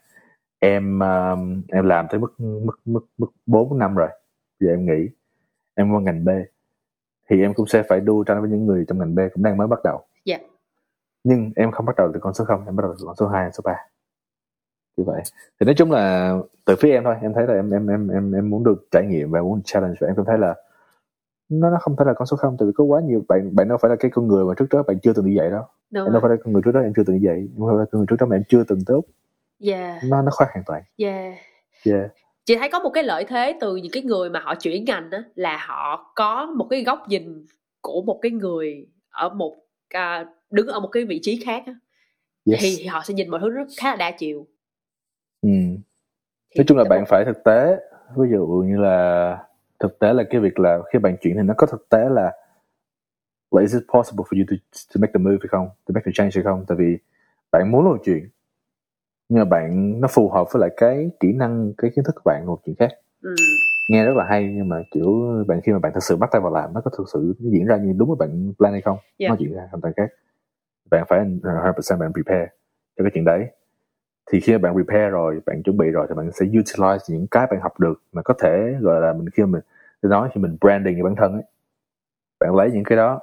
[0.58, 4.08] em um, em làm tới mức mức mức mức bốn năm rồi.
[4.60, 5.08] Giờ em nghỉ.
[5.74, 6.28] Em qua ngành B
[7.28, 9.56] thì em cũng sẽ phải đua tranh với những người trong ngành B cũng đang
[9.56, 10.04] mới bắt đầu.
[10.24, 10.38] Dạ.
[11.24, 13.28] nhưng em không bắt đầu từ con số 0 em bắt đầu từ con số
[13.28, 13.76] 2 số 3
[14.96, 15.22] như vậy.
[15.60, 18.32] Thì nói chung là từ phía em thôi em thấy là em em em em
[18.32, 20.54] em muốn được trải nghiệm và muốn challenge và em cảm thấy là
[21.48, 23.68] nó nó không phải là con số không tại vì có quá nhiều bạn bạn
[23.68, 25.62] đâu phải là cái con người mà trước đó bạn chưa từng đi dạy đâu.
[25.90, 27.66] Đúng em đâu phải là con người trước đó em chưa từng đi dạy em
[27.66, 29.06] phải là con người trước đó mà em chưa từng tới Úc.
[29.66, 30.82] Yeah nó nó khác hoàn toàn.
[30.96, 31.34] Yeah
[31.86, 32.10] yeah
[32.48, 35.10] chị thấy có một cái lợi thế từ những cái người mà họ chuyển ngành
[35.10, 37.46] đó là họ có một cái góc nhìn
[37.80, 39.56] của một cái người ở một
[39.88, 41.74] à, đứng ở một cái vị trí khác á,
[42.50, 42.60] yes.
[42.62, 44.46] Thì, thì họ sẽ nhìn mọi thứ rất khá là đa chiều.
[45.42, 45.48] Ừ.
[46.56, 47.08] Nói chung là bạn không?
[47.08, 47.76] phải thực tế.
[48.16, 49.38] Ví dụ như là
[49.78, 52.32] thực tế là cái việc là khi bạn chuyển thì nó có thực tế là
[53.50, 54.56] là is it possible for you to
[54.94, 55.68] to make the move hay không?
[55.68, 56.64] To make the change hay không?
[56.68, 56.98] Tại vì
[57.50, 58.28] bạn muốn làm chuyện
[59.28, 62.22] nhưng mà bạn nó phù hợp với lại cái kỹ năng cái kiến thức của
[62.24, 62.88] bạn một chuyện khác.
[63.22, 63.34] Ừ.
[63.90, 66.40] nghe rất là hay nhưng mà kiểu bạn khi mà bạn thực sự bắt tay
[66.40, 68.98] vào làm nó có thực sự diễn ra như đúng với bạn plan hay không?
[69.18, 69.30] Yeah.
[69.30, 70.10] nó diễn ra hoàn toàn khác.
[70.90, 72.46] Bạn phải 100% bạn prepare
[72.98, 73.46] cho cái chuyện đấy.
[74.32, 77.26] Thì khi mà bạn prepare rồi bạn chuẩn bị rồi thì bạn sẽ utilize những
[77.30, 79.62] cái bạn học được mà có thể gọi là mình khi mà mình
[80.10, 81.42] nói khi mình branding cho bản thân ấy
[82.40, 83.20] bạn lấy những cái đó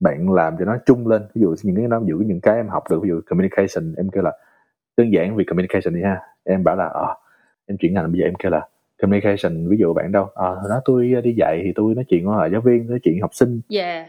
[0.00, 1.22] bạn làm cho nó chung lên.
[1.34, 3.94] Ví dụ những cái nó ví dụ những cái em học được ví dụ communication
[3.96, 4.32] em kêu là
[4.96, 6.20] đơn giản vì communication đi ha.
[6.44, 7.14] Em bảo là ờ,
[7.66, 8.12] em chuyển ngành.
[8.12, 8.68] Bây giờ em kêu là
[9.02, 10.28] communication ví dụ bạn đâu?
[10.34, 13.20] Ờ hồi đó tôi đi dạy thì tôi nói chuyện với giáo viên nói chuyện
[13.20, 13.60] học sinh.
[13.70, 14.06] Yeah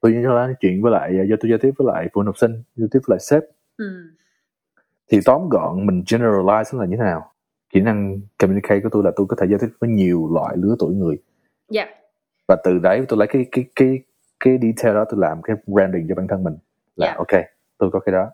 [0.00, 2.62] tôi nói chuyện với lại do tôi giao tiếp với lại phụ huynh học sinh
[2.76, 3.42] giao tiếp với lại sếp.
[3.76, 4.10] Ừ.
[5.10, 7.32] thì tóm gọn mình generalize là như thế nào?
[7.70, 10.76] Kỹ năng communicate của tôi là tôi có thể giao tiếp với nhiều loại lứa
[10.78, 11.16] tuổi người.
[11.74, 11.88] Yeah
[12.48, 13.98] và từ đấy tôi lấy cái cái cái
[14.40, 16.54] cái detail đó tôi làm cái branding cho bản thân mình.
[16.96, 17.14] Là Dạ.
[17.16, 17.42] ok
[17.78, 18.30] tôi có cái đó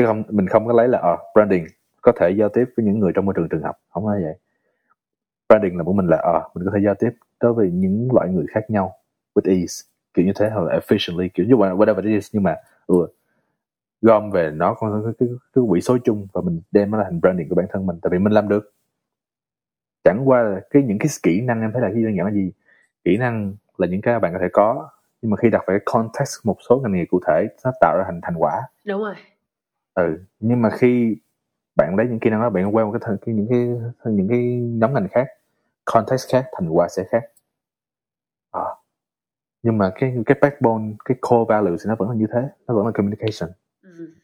[0.00, 1.66] chứ không mình không có lấy là ờ branding
[2.02, 3.76] có thể giao tiếp với những người trong môi trường trường học.
[3.90, 4.34] Không phải vậy.
[5.48, 8.28] Branding là của mình là ờ mình có thể giao tiếp đối với những loại
[8.28, 8.94] người khác nhau
[9.34, 9.84] with ease
[10.14, 12.30] kiểu như thế hoặc là efficiently kiểu như whatever it is.
[12.32, 13.06] Nhưng mà ừ,
[14.02, 17.04] gom về nó con cái, cái, cái quỹ số chung và mình đem nó là
[17.04, 17.98] thành branding của bản thân mình.
[18.02, 18.72] Tại vì mình làm được.
[20.04, 22.32] Chẳng qua là cái những cái kỹ năng em thấy là cái đơn giản là
[22.32, 22.52] gì?
[23.04, 24.90] Kỹ năng là những cái bạn có thể có
[25.22, 27.96] nhưng mà khi đặt vào cái context một số ngành nghề cụ thể nó tạo
[27.98, 28.62] ra thành thành quả.
[28.84, 29.14] Đúng rồi
[29.94, 31.16] ừ nhưng mà khi
[31.76, 33.58] bạn lấy những kỹ năng đó bạn quen một cái, cái những cái
[34.12, 35.26] những cái nhóm ngành khác
[35.84, 37.22] context khác thành quả sẽ khác.
[38.50, 38.64] À.
[39.62, 42.74] nhưng mà cái cái backbone cái core value thì nó vẫn là như thế nó
[42.74, 43.50] vẫn là communication.
[43.82, 44.14] Ừ.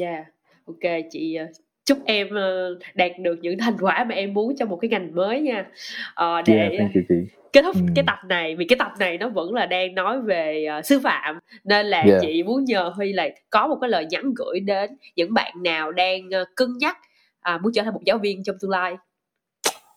[0.00, 0.26] yeah.
[0.66, 1.46] Ok chị ờ,
[1.84, 5.14] chúc em ờ, đạt được những thành quả mà em muốn trong một cái ngành
[5.14, 5.70] mới nha.
[6.14, 7.14] Ờ, để yeah thank you chị
[7.56, 7.82] kết thúc Ừ.
[7.94, 11.00] cái tập này vì cái tập này nó vẫn là đang nói về ờ, sư
[11.04, 12.18] phạm nên là Yeah.
[12.20, 15.92] chị muốn nhờ Huy là có một cái lời nhắn gửi đến những bạn nào
[15.92, 16.96] đang ờ, cân nhắc
[17.40, 18.96] à, muốn trở thành một giáo viên trong tương lai.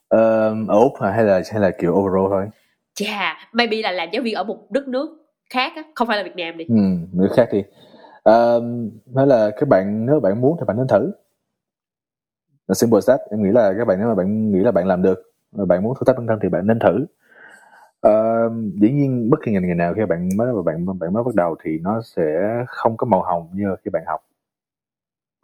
[0.10, 2.48] Um, ở úc hay là hay là kiểu overall thôi?
[2.94, 5.10] Chà maybe là làm giáo viên ở một đất nước
[5.50, 6.66] khác á, không phải là Việt Nam đi.
[6.66, 6.76] Ừ,
[7.14, 7.64] người khác thì
[8.24, 11.12] um, hay là các bạn nếu bạn muốn thì bạn nên thử.
[12.68, 14.88] Là simple as that em nghĩ là các bạn nếu mà bạn nghĩ là bạn
[14.88, 17.06] làm được mà bạn muốn thử thách bản thân thì bạn nên thử
[18.02, 18.12] Ờ,
[18.82, 21.36] dĩ nhiên bất kỳ ngành nghề nào khi bạn mới và bạn bạn mới bắt
[21.36, 22.24] đầu thì nó sẽ
[22.68, 24.22] không có màu hồng như khi bạn học.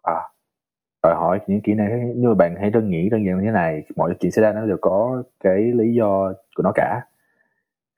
[0.04, 0.22] À
[1.04, 3.84] đòi hỏi những kỹ năng như bạn hãy đơn nghĩ đơn giản như thế này,
[3.96, 7.02] mọi chuyện xảy ra nó đều có cái lý do của nó cả.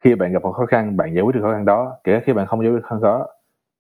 [0.03, 2.22] Khi bạn gặp một khó khăn, bạn giải quyết được khó khăn đó, kể cả
[2.26, 3.28] khi bạn không giải quyết khó khăn đó,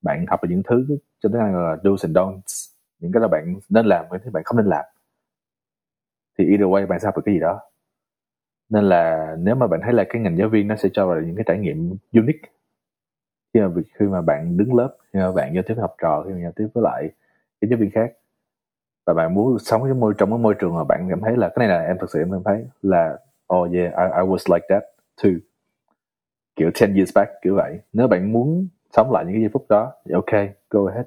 [0.03, 0.87] bạn học được những thứ
[1.23, 4.43] cho tới là do's and don'ts, những cái là bạn nên làm cái thứ bạn
[4.45, 4.85] không nên làm.
[6.37, 7.59] Thì either way bạn sẽ học được cái gì đó
[8.69, 11.25] nên là nếu mà bạn thấy là cái ngành giáo viên nó sẽ cho bạn
[11.25, 12.49] những cái trải nghiệm unique
[13.53, 16.23] khi mà khi mà bạn đứng lớp khi mà bạn giao tiếp với học trò
[16.27, 17.09] khi mà giao tiếp với lại
[17.61, 18.11] cái giáo viên khác
[19.05, 21.49] và bạn muốn sống cái môi trong cái môi trường mà bạn cảm thấy là
[21.49, 23.19] cái này là em thực sự em cảm thấy là
[23.53, 24.83] oh yeah I, I was like that
[25.23, 25.31] too.
[26.55, 27.79] Kiểu 10 years back kiểu vậy.
[27.93, 31.05] Nếu bạn muốn sống lại những cái giây phút đó thì ok go ahead.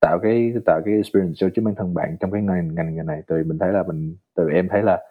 [0.00, 3.22] Tạo cái tạo cái experience cho chính bản thân bạn trong cái ngành ngành này.
[3.26, 5.02] Tại vì mình thấy là mình từ em thấy là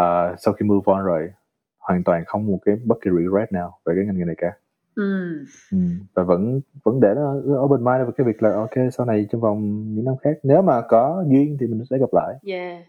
[0.00, 1.30] uh, sau khi move on rồi
[1.78, 4.52] hoàn toàn không một cái bất kỳ regret nào về cái ngành nghề này cả
[4.94, 5.44] ừ.
[5.72, 5.78] ừ.
[6.14, 7.34] và vẫn vẫn để nó
[7.64, 10.62] open mind về cái việc là ok sau này trong vòng những năm khác nếu
[10.62, 12.84] mà có duyên thì mình sẽ gặp lại yeah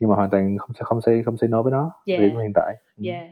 [0.00, 2.20] nhưng mà hoàn toàn không không say không say no với nó Yeah.
[2.20, 2.32] yeah.
[2.32, 3.04] hiện tại Ừ.
[3.06, 3.26] Yeah.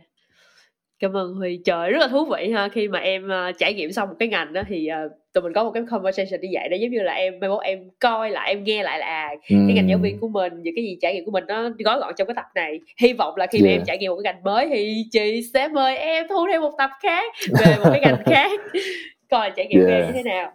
[1.00, 1.60] Cảm ơn Huy.
[1.64, 4.28] Trời rất là thú vị ha khi mà em ờ, trải nghiệm xong một cái
[4.28, 7.02] ngành đó thì ờ, tụi mình có một cái conversation như vậy đó giống như
[7.02, 9.98] là em mai mốt em coi lại em nghe lại là à, cái ngành giáo
[9.98, 12.34] viên của mình những cái gì trải nghiệm của mình nó gói gọn trong cái
[12.34, 13.78] tập này hy vọng là khi mà Yeah.
[13.80, 16.72] em trải nghiệm một cái ngành mới thì chị sẽ mời em thu thêm một
[16.78, 18.60] tập khác về một cái ngành khác
[19.30, 20.06] coi trải nghiệm em Yeah.
[20.06, 20.52] như thế nào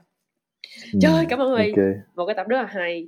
[0.94, 1.00] Ừ.
[1.02, 1.80] trời cảm ơn Huy ok
[2.16, 3.08] một cái tập rất là hay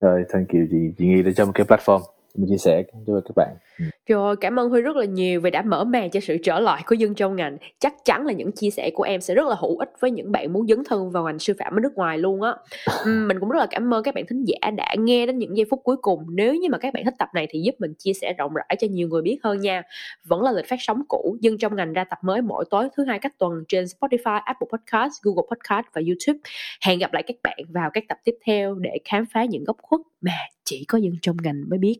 [0.00, 2.00] rồi thank you chị chị nghĩ để cho một cái platform
[2.34, 3.84] mình chia sẻ cho các bạn Ừ.
[4.06, 6.82] Rồi, cảm ơn Huy rất là nhiều vì đã mở màn cho sự trở lại
[6.86, 7.56] của dân trong ngành.
[7.78, 10.32] Chắc chắn là những chia sẻ của em sẽ rất là hữu ích với những
[10.32, 12.54] bạn muốn dấn thân vào ngành sư phạm ở nước ngoài luôn á.
[13.06, 15.66] Mình cũng rất là cảm ơn các bạn thính giả đã nghe đến những giây
[15.70, 16.26] phút cuối cùng.
[16.28, 18.76] Nếu như mà các bạn thích tập này thì giúp mình chia sẻ rộng rãi
[18.78, 19.82] cho nhiều người biết hơn nha.
[20.24, 23.04] Vẫn là lịch phát sóng cũ, dân trong ngành ra tập mới mỗi tối thứ
[23.04, 26.50] hai cách tuần trên Spotify, Apple Podcast, Google Podcast và YouTube.
[26.86, 29.76] Hẹn gặp lại các bạn vào các tập tiếp theo để khám phá những góc
[29.82, 30.32] khuất mà
[30.64, 31.98] chỉ có dân trong ngành mới biết.